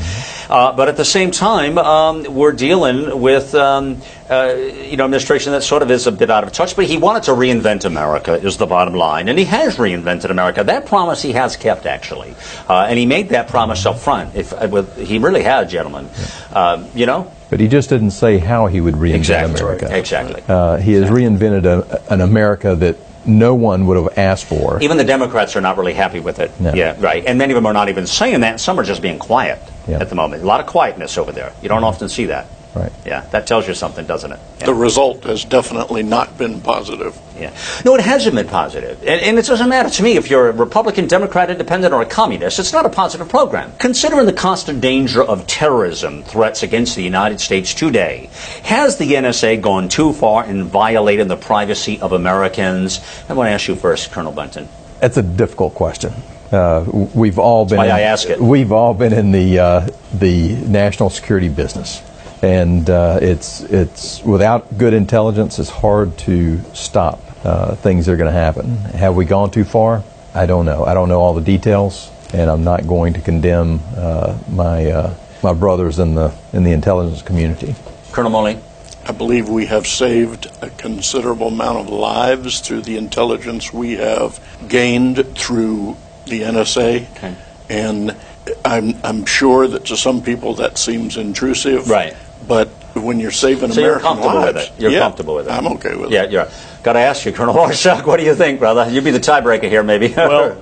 Uh, 0.49 0.71
but 0.71 0.87
at 0.87 0.97
the 0.97 1.05
same 1.05 1.31
time, 1.31 1.77
um, 1.77 2.23
we're 2.33 2.51
dealing 2.53 3.19
with, 3.19 3.53
um, 3.55 4.01
uh, 4.29 4.53
you 4.55 4.97
know, 4.97 5.03
administration 5.05 5.51
that 5.51 5.63
sort 5.63 5.81
of 5.81 5.91
is 5.91 6.07
a 6.07 6.11
bit 6.11 6.29
out 6.29 6.43
of 6.43 6.51
touch. 6.51 6.75
But 6.75 6.85
he 6.85 6.97
wanted 6.97 7.23
to 7.23 7.31
reinvent 7.31 7.85
America, 7.85 8.33
is 8.33 8.57
the 8.57 8.65
bottom 8.65 8.93
line. 8.93 9.27
And 9.29 9.37
he 9.37 9.45
has 9.45 9.77
reinvented 9.77 10.29
America. 10.29 10.63
That 10.63 10.85
promise 10.85 11.21
he 11.21 11.33
has 11.33 11.55
kept, 11.57 11.85
actually, 11.85 12.35
uh, 12.69 12.85
and 12.89 12.97
he 12.97 13.05
made 13.05 13.29
that 13.29 13.47
promise 13.49 13.85
up 13.85 13.99
front. 13.99 14.35
If 14.35 14.53
uh, 14.53 14.67
with, 14.71 14.97
he 14.97 15.17
really 15.19 15.43
had, 15.43 15.69
gentlemen, 15.69 16.09
uh, 16.51 16.87
you 16.95 17.05
know, 17.05 17.31
But 17.49 17.59
he 17.59 17.67
just 17.67 17.89
didn't 17.89 18.11
say 18.11 18.37
how 18.37 18.67
he 18.67 18.81
would 18.81 18.95
reinvent 18.95 19.15
exactly, 19.15 19.59
America. 19.61 19.97
exactly. 19.97 20.43
Uh, 20.47 20.77
he 20.77 20.93
has 20.93 21.09
reinvented 21.09 21.65
a, 21.65 22.13
an 22.13 22.21
America 22.21 22.75
that 22.75 22.97
no 23.25 23.55
one 23.55 23.85
would 23.87 23.95
have 23.95 24.17
asked 24.17 24.45
for. 24.45 24.81
Even 24.83 24.97
the 24.97 25.05
Democrats 25.05 25.55
are 25.55 25.61
not 25.61 25.77
really 25.77 25.93
happy 25.93 26.19
with 26.19 26.39
it. 26.39 26.51
No. 26.59 26.73
Yeah, 26.73 26.95
right. 26.99 27.23
And 27.25 27.37
many 27.37 27.53
of 27.53 27.55
them 27.55 27.65
are 27.65 27.71
not 27.73 27.87
even 27.87 28.05
saying 28.05 28.41
that. 28.41 28.59
Some 28.59 28.77
are 28.79 28.83
just 28.83 29.01
being 29.01 29.17
quiet 29.17 29.59
Yeah. 29.87 29.99
at 30.01 30.09
the 30.09 30.15
moment. 30.15 30.43
A 30.43 30.45
lot 30.45 30.59
of 30.59 30.65
quietness 30.67 31.17
over 31.17 31.31
there. 31.31 31.53
You 31.61 31.69
don't 31.69 31.85
often 31.85 32.09
see 32.09 32.25
that. 32.25 32.47
Right. 32.75 32.91
Yeah, 33.05 33.21
that 33.31 33.45
tells 33.45 33.67
you 33.67 33.75
something, 33.75 34.05
doesn't 34.05 34.31
it? 34.31 34.39
Yeah. 34.59 34.65
The 34.65 34.73
result 34.73 35.25
has 35.25 35.45
definitely 35.45 36.01
not 36.01 36.37
been 36.39 36.59
positive. 36.59 37.15
Yeah. 37.37 37.55
No, 37.85 37.93
it 37.95 38.01
hasn't 38.01 38.35
been 38.35 38.47
positive. 38.47 38.99
And, 39.01 39.21
and 39.21 39.37
it 39.37 39.45
doesn't 39.45 39.69
matter 39.69 39.89
to 39.89 40.03
me 40.03 40.17
if 40.17 40.29
you're 40.29 40.49
a 40.49 40.51
Republican, 40.51 41.07
Democrat, 41.07 41.51
Independent, 41.51 41.93
or 41.93 42.01
a 42.01 42.05
communist. 42.05 42.57
It's 42.57 42.73
not 42.73 42.85
a 42.85 42.89
positive 42.89 43.29
program. 43.29 43.73
Considering 43.77 44.25
the 44.25 44.33
constant 44.33 44.81
danger 44.81 45.21
of 45.21 45.45
terrorism 45.45 46.23
threats 46.23 46.63
against 46.63 46.95
the 46.95 47.03
United 47.03 47.39
States 47.39 47.75
today, 47.75 48.29
has 48.63 48.97
the 48.97 49.11
NSA 49.13 49.61
gone 49.61 49.87
too 49.87 50.13
far 50.13 50.43
in 50.45 50.63
violating 50.63 51.27
the 51.27 51.37
privacy 51.37 52.01
of 52.01 52.11
Americans? 52.11 52.99
I 53.29 53.33
want 53.33 53.47
to 53.47 53.51
ask 53.51 53.67
you 53.67 53.75
first, 53.75 54.11
Colonel 54.11 54.33
Buntyn. 54.33 54.67
That's 54.99 55.17
a 55.17 55.23
difficult 55.23 55.75
question. 55.75 56.13
Uh, 56.53 56.85
we've 57.15 57.39
all 57.39 57.65
been. 57.65 57.77
why 57.77 57.85
in, 57.85 57.91
I 57.91 58.01
ask 58.01 58.29
it. 58.29 58.39
We've 58.39 58.71
all 58.71 58.93
been 58.93 59.11
in 59.11 59.31
the 59.31 59.59
uh, 59.59 59.89
the 60.13 60.55
national 60.55 61.09
security 61.09 61.49
business, 61.49 62.01
and 62.43 62.89
uh, 62.89 63.19
it's 63.21 63.61
it's 63.61 64.21
without 64.21 64.77
good 64.77 64.93
intelligence, 64.93 65.59
it's 65.59 65.69
hard 65.69 66.17
to 66.19 66.59
stop 66.73 67.21
uh, 67.45 67.75
things 67.75 68.05
that 68.05 68.11
are 68.11 68.17
going 68.17 68.31
to 68.31 68.37
happen. 68.37 68.75
Have 68.75 69.15
we 69.15 69.23
gone 69.23 69.49
too 69.49 69.63
far? 69.63 70.03
I 70.35 70.45
don't 70.45 70.65
know. 70.65 70.83
I 70.83 70.93
don't 70.93 71.07
know 71.07 71.21
all 71.21 71.33
the 71.33 71.41
details, 71.41 72.11
and 72.33 72.51
I'm 72.51 72.65
not 72.65 72.85
going 72.85 73.13
to 73.13 73.21
condemn 73.21 73.79
uh, 73.95 74.37
my 74.51 74.91
uh, 74.91 75.15
my 75.41 75.53
brothers 75.53 75.99
in 75.99 76.15
the 76.15 76.33
in 76.51 76.63
the 76.63 76.73
intelligence 76.73 77.21
community. 77.21 77.75
Colonel 78.11 78.31
Moline? 78.31 78.61
I 79.05 79.11
believe 79.11 79.49
we 79.49 79.65
have 79.65 79.87
saved 79.87 80.47
a 80.61 80.69
considerable 80.69 81.47
amount 81.47 81.77
of 81.79 81.89
lives 81.89 82.61
through 82.61 82.81
the 82.81 82.97
intelligence 82.97 83.73
we 83.73 83.93
have 83.93 84.39
gained 84.69 85.35
through 85.35 85.97
the 86.25 86.41
NSA. 86.41 87.11
Okay. 87.17 87.35
And 87.69 88.15
I'm, 88.63 88.95
I'm 89.03 89.25
sure 89.25 89.67
that 89.67 89.85
to 89.85 89.97
some 89.97 90.21
people 90.21 90.55
that 90.55 90.77
seems 90.77 91.17
intrusive. 91.17 91.89
Right. 91.89 92.15
But 92.47 92.67
when 92.95 93.19
you're 93.19 93.31
saving 93.31 93.71
So 93.71 93.81
you're 93.81 93.97
American 93.97 94.21
comfortable 94.23 94.41
with 94.41 94.57
it? 94.57 94.71
You're 94.79 94.91
yeah, 94.91 94.99
comfortable 94.99 95.35
with 95.35 95.47
it? 95.47 95.51
I'm 95.51 95.67
okay 95.67 95.95
with 95.95 96.11
Yeah, 96.11 96.23
it. 96.23 96.31
Yeah, 96.31 96.43
you're. 96.43 96.51
Got 96.83 96.93
to 96.93 96.99
ask 96.99 97.25
you, 97.25 97.31
Colonel 97.31 97.53
Horshack, 97.55 98.05
what 98.05 98.17
do 98.17 98.25
you 98.25 98.35
think, 98.35 98.59
brother? 98.59 98.89
You'd 98.89 99.03
be 99.03 99.11
the 99.11 99.19
tiebreaker 99.19 99.69
here, 99.69 99.83
maybe. 99.83 100.09
Well, 100.17 100.57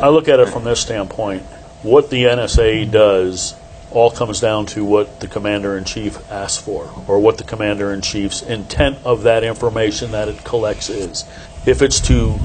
I 0.00 0.08
look 0.08 0.28
at 0.28 0.40
it 0.40 0.48
from 0.48 0.64
this 0.64 0.80
standpoint. 0.80 1.42
What 1.82 2.10
the 2.10 2.24
NSA 2.24 2.90
does 2.90 3.54
all 3.90 4.10
comes 4.10 4.40
down 4.40 4.66
to 4.66 4.84
what 4.84 5.20
the 5.20 5.26
commander 5.26 5.76
in 5.76 5.84
chief 5.84 6.18
asks 6.30 6.62
for, 6.62 6.90
or 7.08 7.18
what 7.18 7.38
the 7.38 7.44
commander 7.44 7.92
in 7.92 8.00
chief's 8.02 8.42
intent 8.42 8.98
of 9.04 9.24
that 9.24 9.42
information 9.42 10.12
that 10.12 10.28
it 10.28 10.44
collects 10.44 10.88
is. 10.88 11.24
If 11.66 11.82
it's 11.82 12.00
to 12.02 12.38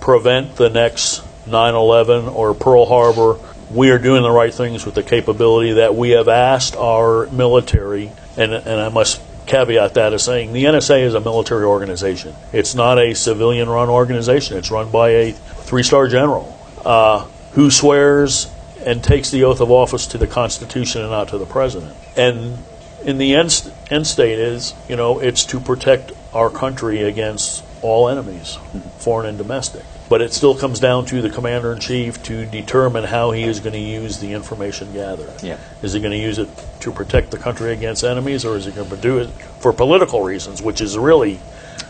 prevent 0.00 0.56
the 0.56 0.70
next 0.70 1.22
9 1.46 1.74
11 1.74 2.28
or 2.28 2.54
Pearl 2.54 2.86
Harbor, 2.86 3.38
we 3.70 3.90
are 3.90 3.98
doing 3.98 4.22
the 4.22 4.30
right 4.30 4.52
things 4.52 4.84
with 4.84 4.94
the 4.94 5.02
capability 5.02 5.72
that 5.74 5.94
we 5.94 6.10
have 6.10 6.28
asked 6.28 6.76
our 6.76 7.26
military, 7.26 8.12
and, 8.36 8.52
and 8.52 8.80
I 8.80 8.88
must 8.88 9.20
caveat 9.46 9.94
that 9.94 10.12
as 10.12 10.24
saying 10.24 10.52
the 10.52 10.64
NSA 10.64 11.02
is 11.02 11.14
a 11.14 11.20
military 11.20 11.64
organization. 11.64 12.34
It's 12.52 12.74
not 12.74 12.98
a 12.98 13.14
civilian 13.14 13.68
run 13.68 13.88
organization, 13.88 14.56
it's 14.56 14.70
run 14.70 14.90
by 14.90 15.10
a 15.10 15.32
three 15.32 15.82
star 15.82 16.08
general 16.08 16.58
uh, 16.84 17.24
who 17.52 17.70
swears 17.70 18.52
and 18.84 19.02
takes 19.02 19.30
the 19.30 19.44
oath 19.44 19.60
of 19.60 19.70
office 19.70 20.06
to 20.08 20.18
the 20.18 20.26
Constitution 20.26 21.02
and 21.02 21.10
not 21.10 21.28
to 21.28 21.38
the 21.38 21.46
president. 21.46 21.96
And 22.16 22.58
in 23.02 23.18
the 23.18 23.34
end, 23.34 23.72
end 23.90 24.06
state 24.06 24.38
is, 24.38 24.74
you 24.88 24.96
know, 24.96 25.18
it's 25.18 25.44
to 25.46 25.60
protect 25.60 26.12
our 26.32 26.50
country 26.50 27.02
against 27.02 27.64
all 27.82 28.08
enemies, 28.08 28.58
foreign 28.98 29.26
and 29.26 29.38
domestic. 29.38 29.84
But 30.08 30.22
it 30.22 30.32
still 30.32 30.56
comes 30.56 30.78
down 30.78 31.06
to 31.06 31.20
the 31.20 31.30
commander 31.30 31.72
in 31.72 31.80
chief 31.80 32.22
to 32.24 32.46
determine 32.46 33.04
how 33.04 33.32
he 33.32 33.42
is 33.42 33.60
going 33.60 33.72
to 33.72 33.78
use 33.78 34.20
the 34.20 34.32
information 34.32 34.92
gathered. 34.92 35.42
Yeah. 35.42 35.58
Is 35.82 35.94
he 35.94 36.00
going 36.00 36.12
to 36.12 36.18
use 36.18 36.38
it 36.38 36.48
to 36.80 36.92
protect 36.92 37.32
the 37.32 37.38
country 37.38 37.72
against 37.72 38.04
enemies, 38.04 38.44
or 38.44 38.56
is 38.56 38.66
he 38.66 38.72
going 38.72 38.88
to 38.88 38.96
do 38.96 39.18
it 39.18 39.30
for 39.58 39.72
political 39.72 40.22
reasons, 40.22 40.62
which 40.62 40.80
is 40.80 40.96
really 40.96 41.40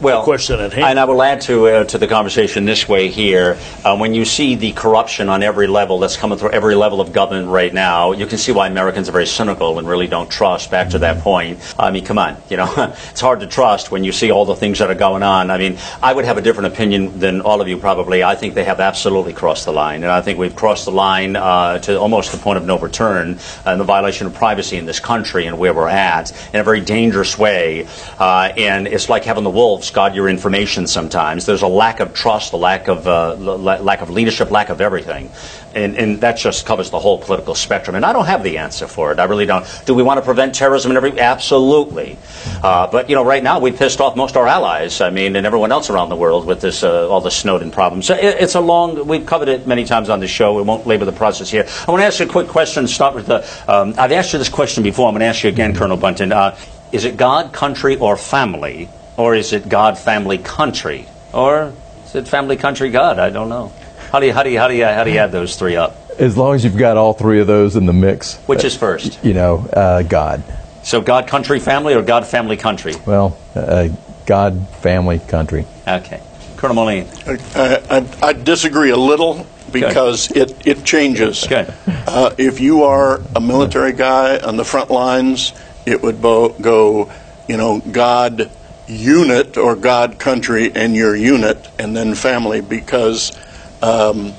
well, 0.00 0.24
question 0.24 0.60
at 0.60 0.72
hand? 0.72 0.84
And 0.84 0.98
I 0.98 1.04
will 1.04 1.22
add 1.22 1.40
to 1.42 1.66
uh, 1.68 1.84
to 1.84 1.98
the 1.98 2.06
conversation 2.06 2.64
this 2.64 2.88
way 2.88 3.08
here. 3.08 3.58
Uh, 3.84 3.96
when 3.96 4.14
you 4.14 4.24
see 4.24 4.54
the 4.54 4.72
corruption 4.72 5.28
on 5.28 5.42
every 5.42 5.66
level 5.66 5.98
that's 5.98 6.16
coming 6.16 6.38
through 6.38 6.50
every 6.50 6.74
level 6.74 7.00
of 7.00 7.12
government 7.12 7.48
right 7.48 7.72
now, 7.72 8.12
you 8.12 8.26
can 8.26 8.38
see 8.38 8.52
why 8.52 8.66
Americans 8.66 9.08
are 9.08 9.12
very 9.12 9.26
cynical 9.26 9.78
and 9.78 9.88
really 9.88 10.06
don't 10.06 10.30
trust. 10.30 10.70
Back 10.70 10.90
to 10.90 10.98
that 10.98 11.22
point, 11.22 11.60
I 11.78 11.90
mean, 11.90 12.04
come 12.04 12.18
on, 12.18 12.36
you 12.50 12.56
know, 12.56 12.94
it's 13.10 13.20
hard 13.20 13.40
to 13.40 13.46
trust 13.46 13.90
when 13.90 14.04
you 14.04 14.12
see 14.12 14.30
all 14.30 14.44
the 14.44 14.56
things 14.56 14.78
that 14.80 14.90
are 14.90 14.94
going 14.94 15.22
on. 15.22 15.50
I 15.50 15.58
mean, 15.58 15.78
I 16.02 16.12
would 16.12 16.24
have 16.24 16.36
a 16.36 16.42
different 16.42 16.72
opinion 16.72 17.18
than 17.18 17.40
all 17.40 17.60
of 17.60 17.68
you 17.68 17.78
probably. 17.78 18.22
I 18.22 18.34
think 18.34 18.54
they 18.54 18.64
have 18.64 18.80
absolutely 18.80 19.32
crossed 19.32 19.64
the 19.64 19.72
line, 19.72 20.02
and 20.02 20.12
I 20.12 20.20
think 20.20 20.38
we've 20.38 20.54
crossed 20.54 20.84
the 20.84 20.92
line 20.92 21.36
uh, 21.36 21.78
to 21.80 21.98
almost 21.98 22.32
the 22.32 22.38
point 22.38 22.58
of 22.58 22.66
no 22.66 22.78
return 22.78 23.38
and 23.64 23.80
the 23.80 23.84
violation 23.84 24.26
of 24.26 24.34
privacy 24.34 24.76
in 24.76 24.84
this 24.84 25.00
country 25.00 25.46
and 25.46 25.58
where 25.58 25.72
we're 25.72 25.88
at 25.88 26.32
in 26.52 26.60
a 26.60 26.64
very 26.64 26.80
dangerous 26.80 27.38
way. 27.38 27.86
Uh, 28.18 28.52
and 28.56 28.86
it's 28.86 29.08
like 29.08 29.24
having 29.24 29.44
the 29.44 29.50
wolves 29.76 29.90
guard 29.90 30.14
your 30.14 30.26
information 30.26 30.86
sometimes. 30.86 31.44
There's 31.44 31.60
a 31.60 31.68
lack 31.68 32.00
of 32.00 32.14
trust, 32.14 32.54
a 32.54 32.56
lack 32.56 32.88
of 32.88 33.06
uh, 33.06 33.34
lack 33.34 34.00
of 34.00 34.08
leadership, 34.08 34.50
lack 34.50 34.70
of 34.70 34.80
everything, 34.80 35.30
and, 35.74 35.94
and 35.98 36.20
that 36.22 36.38
just 36.38 36.64
covers 36.64 36.88
the 36.88 36.98
whole 36.98 37.18
political 37.18 37.54
spectrum. 37.54 37.94
And 37.94 38.06
I 38.06 38.14
don't 38.14 38.24
have 38.24 38.42
the 38.42 38.56
answer 38.56 38.86
for 38.86 39.12
it. 39.12 39.18
I 39.18 39.24
really 39.24 39.44
don't. 39.44 39.66
Do 39.84 39.94
we 39.94 40.02
want 40.02 40.16
to 40.16 40.24
prevent 40.24 40.54
terrorism 40.54 40.96
and? 40.96 41.18
Absolutely. 41.18 42.16
Uh, 42.62 42.86
but 42.86 43.10
you 43.10 43.16
know, 43.16 43.24
right 43.24 43.42
now 43.42 43.60
we 43.60 43.70
pissed 43.70 44.00
off 44.00 44.16
most 44.16 44.30
of 44.30 44.38
our 44.38 44.48
allies. 44.48 45.02
I 45.02 45.10
mean, 45.10 45.36
and 45.36 45.46
everyone 45.46 45.72
else 45.72 45.90
around 45.90 46.08
the 46.08 46.16
world 46.16 46.46
with 46.46 46.62
this 46.62 46.82
uh, 46.82 47.06
all 47.10 47.20
the 47.20 47.30
Snowden 47.30 47.70
problems. 47.70 48.06
So 48.06 48.14
it, 48.14 48.36
it's 48.40 48.54
a 48.54 48.60
long. 48.60 49.06
We've 49.06 49.26
covered 49.26 49.48
it 49.48 49.66
many 49.66 49.84
times 49.84 50.08
on 50.08 50.20
the 50.20 50.28
show. 50.28 50.54
We 50.54 50.62
won't 50.62 50.86
labor 50.86 51.04
the 51.04 51.12
process 51.12 51.50
here. 51.50 51.66
I 51.86 51.90
want 51.90 52.00
to 52.00 52.06
ask 52.06 52.18
you 52.18 52.24
a 52.24 52.28
quick 52.30 52.48
question. 52.48 52.88
Start 52.88 53.14
with 53.14 53.26
the. 53.26 53.46
Um, 53.68 53.92
I've 53.98 54.12
asked 54.12 54.32
you 54.32 54.38
this 54.38 54.48
question 54.48 54.82
before. 54.82 55.06
I'm 55.06 55.12
going 55.12 55.20
to 55.20 55.26
ask 55.26 55.44
you 55.44 55.50
again, 55.50 55.74
Colonel 55.74 55.98
Buntyn. 55.98 56.32
Uh, 56.32 56.56
is 56.92 57.04
it 57.04 57.16
God, 57.18 57.52
country, 57.52 57.96
or 57.96 58.16
family? 58.16 58.88
Or 59.16 59.34
is 59.34 59.52
it 59.52 59.68
God, 59.68 59.98
family, 59.98 60.38
country? 60.38 61.06
Or 61.32 61.72
is 62.04 62.14
it 62.14 62.28
family, 62.28 62.56
country, 62.56 62.90
God? 62.90 63.18
I 63.18 63.30
don't 63.30 63.48
know. 63.48 63.72
How 64.12 64.20
do 64.20 64.26
you 64.26 64.32
how 64.32 64.42
do 64.42 64.50
you 64.50 64.58
how 64.58 64.68
do 64.68 64.74
you 64.74 64.84
how 64.84 65.04
do 65.04 65.10
you 65.10 65.18
add 65.18 65.32
those 65.32 65.56
three 65.56 65.76
up? 65.76 65.96
As 66.18 66.36
long 66.36 66.54
as 66.54 66.64
you've 66.64 66.76
got 66.76 66.96
all 66.96 67.12
three 67.12 67.40
of 67.40 67.46
those 67.46 67.76
in 67.76 67.86
the 67.86 67.92
mix, 67.92 68.36
Which 68.46 68.64
is 68.64 68.76
first? 68.76 69.22
you 69.24 69.34
know, 69.34 69.66
uh, 69.72 70.02
God. 70.02 70.42
So 70.82 71.00
God, 71.00 71.26
country, 71.26 71.58
family, 71.58 71.94
or 71.94 72.02
God, 72.02 72.26
family, 72.26 72.56
country? 72.56 72.94
Well, 73.06 73.36
uh, 73.54 73.88
God, 74.24 74.68
family, 74.80 75.18
country. 75.18 75.66
Okay, 75.86 76.22
Colonel 76.56 76.76
Moline. 76.76 77.08
I, 77.26 77.82
I, 78.22 78.28
I 78.28 78.32
disagree 78.32 78.90
a 78.90 78.96
little 78.96 79.46
because 79.72 80.30
it, 80.30 80.66
it 80.66 80.84
changes. 80.84 81.46
Good. 81.46 81.72
Uh, 81.86 82.34
if 82.38 82.60
you 82.60 82.84
are 82.84 83.20
a 83.34 83.40
military 83.40 83.92
guy 83.92 84.38
on 84.38 84.56
the 84.56 84.64
front 84.64 84.90
lines, 84.90 85.52
it 85.84 86.02
would 86.02 86.22
bo- 86.22 86.50
go, 86.50 87.10
you 87.48 87.56
know, 87.56 87.80
God 87.80 88.50
unit 88.88 89.56
or 89.56 89.76
God 89.76 90.18
country 90.18 90.72
and 90.74 90.94
your 90.94 91.16
unit 91.16 91.68
and 91.78 91.96
then 91.96 92.14
family 92.14 92.60
because 92.60 93.36
um, 93.82 94.32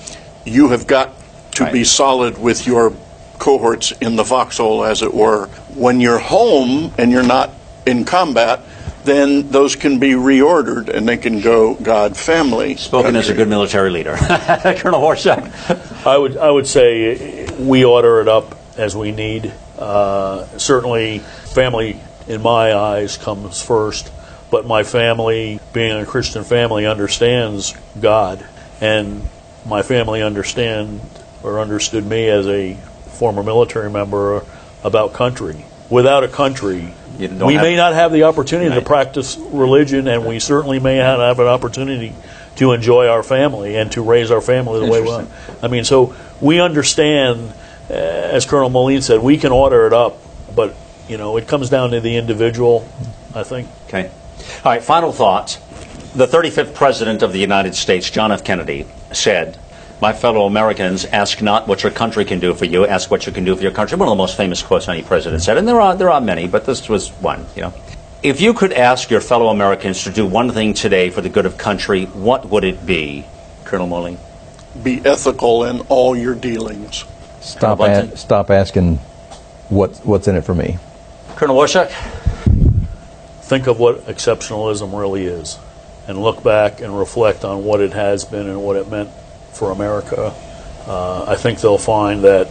you 0.46 0.70
have 0.70 0.88
got 0.88 1.14
to 1.52 1.72
be 1.72 1.84
solid 1.84 2.38
with 2.38 2.68
your 2.68 2.94
cohorts 3.40 3.92
in 3.94 4.16
the 4.16 4.26
foxhole, 4.26 4.84
as 4.84 5.02
it 5.02 5.14
were. 5.14 5.48
When 5.76 6.00
you're 6.00 6.20
home 6.20 6.94
and 6.98 7.12
you're 7.12 7.24
not 7.24 7.52
in 7.86 8.06
combat, 8.06 8.62
then 9.04 9.50
those 9.50 9.76
can 9.76 10.00
be 10.00 10.12
reordered 10.12 10.90
and 10.90 11.08
they 11.08 11.18
can 11.18 11.42
go 11.42 11.76
God 11.76 12.18
family. 12.18 12.76
Spoken 12.76 13.16
as 13.16 13.30
a 13.30 13.34
good 13.34 13.48
military 13.48 13.90
leader. 13.90 14.16
Colonel 14.18 15.02
Horshack. 15.02 16.06
I 16.06 16.18
would 16.18 16.38
I 16.38 16.52
would 16.52 16.68
say 16.68 17.48
we 17.58 17.86
order 17.86 18.22
it 18.22 18.28
up 18.28 18.58
as 18.78 18.96
we 18.96 19.12
need. 19.12 19.54
Uh, 19.78 20.46
certainly, 20.58 21.20
family 21.20 22.00
in 22.28 22.42
my 22.42 22.74
eyes 22.76 23.18
comes 23.18 23.62
first, 23.62 24.12
but 24.50 24.66
my 24.66 24.84
family, 24.84 25.60
being 25.74 25.92
a 25.92 26.06
Christian 26.06 26.44
family, 26.44 26.86
understands 26.86 27.76
God, 28.00 28.46
and 28.80 29.22
my 29.66 29.82
family 29.82 30.22
understand 30.22 31.02
or 31.44 31.60
understood 31.60 32.06
me 32.06 32.28
as 32.30 32.48
a 32.48 32.76
former 32.76 33.44
military 33.44 33.90
member 33.90 34.44
about 34.84 35.14
country. 35.14 35.66
Without 35.90 36.24
a 36.24 36.28
country, 36.28 36.94
we 37.18 37.58
may 37.58 37.76
not 37.76 37.94
have 37.94 38.12
the 38.12 38.24
opportunity 38.24 38.70
to 38.74 38.82
practice 38.82 39.38
religion, 39.38 40.08
and 40.08 40.26
we 40.26 40.40
certainly 40.40 40.80
may 40.80 40.98
not 40.98 41.20
have 41.20 41.40
an 41.40 41.48
opportunity 41.48 42.14
to 42.58 42.72
enjoy 42.74 43.08
our 43.08 43.24
family 43.24 43.76
and 43.76 43.92
to 43.92 44.02
raise 44.02 44.32
our 44.32 44.42
family 44.42 44.80
the 44.80 44.92
way 44.92 45.02
we 45.02 45.08
want. 45.08 45.30
I 45.62 45.68
mean, 45.68 45.84
so 45.84 46.16
we 46.42 46.60
understand, 46.60 47.54
uh, 47.90 47.94
as 47.94 48.46
Colonel 48.46 48.70
Moline 48.70 49.02
said, 49.02 49.22
we 49.22 49.38
can 49.38 49.52
order 49.52 49.88
it 49.88 49.94
up, 49.94 50.18
but 50.56 50.76
you 51.08 51.18
know, 51.18 51.38
it 51.38 51.48
comes 51.48 51.70
down 51.70 51.92
to 51.92 52.02
the 52.02 52.16
individual. 52.18 52.88
I 53.34 53.44
think. 53.44 53.68
Okay. 53.88 54.12
All 54.64 54.72
right, 54.72 54.84
final 54.84 55.12
thoughts. 55.12 55.58
The 56.16 56.26
35th 56.28 56.74
President 56.74 57.22
of 57.22 57.32
the 57.32 57.40
United 57.40 57.76
States, 57.76 58.10
John 58.10 58.32
F. 58.32 58.44
Kennedy, 58.44 58.88
said, 59.12 59.58
My 60.02 60.14
fellow 60.14 60.46
Americans, 60.46 61.06
ask 61.06 61.42
not 61.42 61.68
what 61.68 61.84
your 61.84 61.92
country 61.92 62.26
can 62.26 62.40
do 62.40 62.54
for 62.54 62.66
you, 62.66 62.86
ask 62.88 63.12
what 63.12 63.26
you 63.28 63.32
can 63.32 63.44
do 63.44 63.56
for 63.56 63.62
your 63.62 63.72
country. 63.72 63.98
One 63.98 64.08
of 64.08 64.12
the 64.12 64.16
most 64.16 64.36
famous 64.36 64.64
quotes 64.64 64.88
any 64.88 65.04
president 65.04 65.44
said, 65.44 65.58
and 65.58 65.68
there 65.68 65.80
are, 65.80 65.96
there 65.96 66.10
are 66.10 66.22
many, 66.22 66.48
but 66.48 66.66
this 66.66 66.90
was 66.90 67.10
one, 67.10 67.46
you 67.56 67.64
know. 67.64 67.74
If 68.24 68.42
you 68.42 68.54
could 68.54 68.74
ask 68.74 69.12
your 69.12 69.22
fellow 69.22 69.50
Americans 69.50 70.04
to 70.06 70.10
do 70.10 70.26
one 70.26 70.50
thing 70.52 70.74
today 70.74 71.12
for 71.12 71.22
the 71.22 71.30
good 71.30 71.46
of 71.46 71.58
country, 71.58 72.06
what 72.06 72.50
would 72.50 72.64
it 72.64 72.84
be, 72.86 73.26
Colonel 73.64 73.86
Morley? 73.86 74.18
Be 74.82 75.02
ethical 75.06 75.66
in 75.66 75.82
all 75.82 76.16
your 76.16 76.34
dealings. 76.34 77.06
Stop, 77.42 77.78
Colonel 77.78 78.14
a- 78.14 78.18
stop 78.18 78.50
asking 78.50 78.98
what, 79.70 79.98
what's 80.06 80.28
in 80.28 80.36
it 80.36 80.42
for 80.42 80.56
me. 80.56 80.80
Colonel 81.36 81.56
Waurishuk? 81.56 81.92
Think 83.48 83.68
of 83.68 83.80
what 83.80 84.06
exceptionalism 84.08 84.98
really 84.98 85.26
is 85.26 85.58
and 86.06 86.22
look 86.22 86.44
back 86.44 86.82
and 86.82 86.98
reflect 86.98 87.46
on 87.46 87.64
what 87.64 87.80
it 87.80 87.94
has 87.94 88.26
been 88.26 88.48
and 88.48 88.62
what 88.62 88.76
it 88.76 88.90
meant 88.90 89.10
for 89.54 89.72
America. 89.72 90.34
Uh, 90.86 91.26
I 91.28 91.36
think 91.36 91.62
they'll 91.62 91.78
find 91.78 92.26
that 92.26 92.50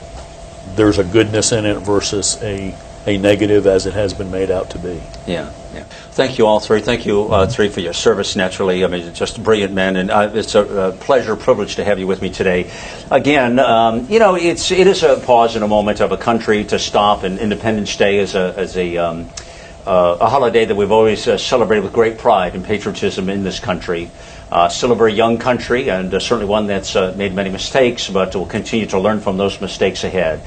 there's 0.75 0.99
a 0.99 1.05
goodness 1.05 1.53
in 1.53 1.67
it 1.67 1.79
versus 1.81 2.39
a, 2.43 2.75
a 3.07 3.19
negative 3.19 3.67
as 3.67 3.85
it 3.85 3.93
has 3.93 4.15
been 4.15 4.31
made 4.31 4.51
out 4.51 4.71
to 4.71 4.79
be. 4.79 5.01
Yeah, 5.27 5.53
yeah. 5.75 5.85
Thank 6.13 6.39
you 6.39 6.47
all 6.47 6.61
three. 6.61 6.81
Thank 6.81 7.05
you 7.05 7.25
uh, 7.25 7.47
three 7.47 7.69
for 7.69 7.81
your 7.81 7.93
service. 7.93 8.35
Naturally, 8.35 8.83
I 8.83 8.89
mean, 8.89 9.13
just 9.15 9.43
brilliant 9.43 9.75
men, 9.75 9.97
and 9.97 10.11
uh, 10.11 10.31
it's 10.33 10.55
a, 10.55 10.89
a 10.89 10.93
pleasure, 10.93 11.37
privilege 11.37 11.77
to 11.77 11.85
have 11.85 11.99
you 11.99 12.07
with 12.07 12.23
me 12.23 12.31
today. 12.31 12.71
Again, 13.11 13.59
um, 13.59 14.07
you 14.09 14.19
know, 14.19 14.35
it's 14.35 14.71
it 14.71 14.87
is 14.87 15.03
a 15.03 15.17
pause 15.21 15.57
and 15.57 15.65
a 15.65 15.69
moment 15.69 16.01
of 16.01 16.13
a 16.13 16.17
country 16.17 16.65
to 16.65 16.79
stop, 16.79 17.23
and 17.23 17.39
Independence 17.39 17.95
Day 17.97 18.19
is 18.19 18.35
a 18.35 18.55
as 18.57 18.77
a 18.79 18.97
um, 18.97 19.29
a 19.87 20.29
holiday 20.29 20.65
that 20.65 20.75
we've 20.75 20.93
always 20.93 21.29
uh, 21.29 21.39
celebrated 21.39 21.85
with 21.85 21.93
great 21.93 22.19
pride 22.19 22.55
and 22.55 22.65
patriotism 22.65 23.29
in 23.29 23.45
this 23.45 23.61
country. 23.61 24.11
Uh, 24.51 24.69
still 24.69 24.93
a 24.93 24.95
very 24.95 25.13
young 25.13 25.39
country, 25.39 25.91
and 25.91 26.15
uh, 26.15 26.21
certainly 26.21 26.47
one 26.47 26.69
that's 26.69 26.95
uh, 26.95 27.13
made 27.17 27.35
many 27.35 27.51
mistakes, 27.51 28.09
but 28.09 28.35
will 28.37 28.47
continue 28.47 28.87
to 28.87 28.99
learn 28.99 29.21
from 29.21 29.37
those 29.37 29.61
mistakes 29.61 30.05
ahead. 30.05 30.41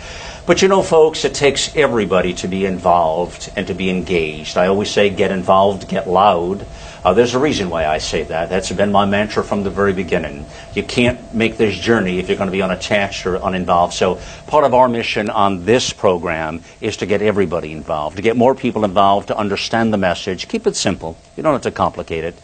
But 0.50 0.62
you 0.62 0.68
know, 0.68 0.82
folks, 0.82 1.26
it 1.26 1.36
takes 1.36 1.76
everybody 1.76 2.34
to 2.36 2.48
be 2.48 2.66
involved 2.66 3.52
and 3.56 3.68
to 3.68 3.76
be 3.76 3.90
engaged. 3.90 4.58
I 4.58 4.68
always 4.68 4.90
say, 4.90 5.10
get 5.10 5.32
involved, 5.32 5.88
get 5.88 6.08
loud. 6.08 6.66
Uh, 7.04 7.14
there's 7.14 7.36
a 7.36 7.40
reason 7.40 7.70
why 7.70 7.86
I 7.86 8.00
say 8.00 8.24
that. 8.24 8.50
That's 8.50 8.72
been 8.72 8.92
my 8.92 9.06
mantra 9.06 9.44
from 9.44 9.64
the 9.64 9.70
very 9.70 9.94
beginning. 9.94 10.46
You 10.74 10.84
can't 10.84 11.36
make 11.36 11.58
this 11.58 11.78
journey 11.78 12.20
if 12.20 12.30
you're 12.30 12.38
going 12.38 12.48
to 12.48 12.52
be 12.52 12.62
unattached 12.62 13.26
or 13.26 13.36
uninvolved. 13.36 13.94
So, 13.94 14.20
part 14.48 14.64
of 14.64 14.74
our 14.74 14.90
mission 14.90 15.30
on 15.30 15.66
this 15.66 15.94
program 15.94 16.62
is 16.82 16.98
to 16.98 17.06
get 17.06 17.22
everybody 17.22 17.72
involved, 17.72 18.16
to 18.16 18.24
get 18.24 18.36
more 18.36 18.56
people 18.56 18.86
involved, 18.86 19.28
to 19.28 19.38
understand 19.38 19.94
the 19.94 19.98
message. 19.98 20.48
Keep 20.48 20.68
it 20.68 20.76
simple. 20.76 21.16
You 21.38 21.44
don't 21.44 21.54
have 21.54 21.62
to 21.62 21.72
complicate 21.72 22.24
it. 22.24 22.36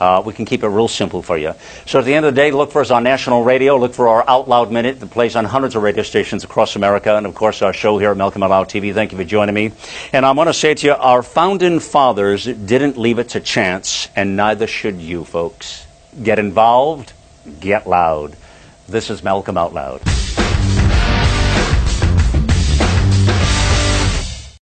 Uh, 0.00 0.22
we 0.24 0.32
can 0.32 0.46
keep 0.46 0.62
it 0.62 0.68
real 0.68 0.88
simple 0.88 1.20
for 1.20 1.36
you. 1.36 1.52
So 1.86 1.98
at 1.98 2.06
the 2.06 2.14
end 2.14 2.24
of 2.24 2.34
the 2.34 2.40
day, 2.40 2.50
look 2.50 2.72
for 2.72 2.80
us 2.80 2.90
on 2.90 3.02
national 3.02 3.44
radio. 3.44 3.76
Look 3.76 3.92
for 3.92 4.08
our 4.08 4.24
Out 4.28 4.48
Loud 4.48 4.72
Minute 4.72 4.98
that 5.00 5.10
plays 5.10 5.36
on 5.36 5.44
hundreds 5.44 5.76
of 5.76 5.82
radio 5.82 6.02
stations 6.02 6.42
across 6.42 6.74
America. 6.74 7.14
And 7.14 7.26
of 7.26 7.34
course, 7.34 7.60
our 7.60 7.74
show 7.74 7.98
here 7.98 8.10
at 8.10 8.16
Malcolm 8.16 8.42
Out 8.42 8.50
Loud 8.50 8.68
TV. 8.68 8.94
Thank 8.94 9.12
you 9.12 9.18
for 9.18 9.24
joining 9.24 9.54
me. 9.54 9.72
And 10.12 10.24
I 10.24 10.32
want 10.32 10.48
to 10.48 10.54
say 10.54 10.72
to 10.72 10.86
you, 10.86 10.94
our 10.94 11.22
founding 11.22 11.80
fathers 11.80 12.44
didn't 12.44 12.96
leave 12.96 13.18
it 13.18 13.30
to 13.30 13.40
chance, 13.40 14.08
and 14.16 14.36
neither 14.36 14.66
should 14.66 14.96
you, 14.96 15.24
folks. 15.24 15.86
Get 16.22 16.38
involved, 16.38 17.12
get 17.60 17.86
loud. 17.86 18.36
This 18.88 19.10
is 19.10 19.22
Malcolm 19.22 19.58
Out 19.58 19.74
Loud. 19.74 20.19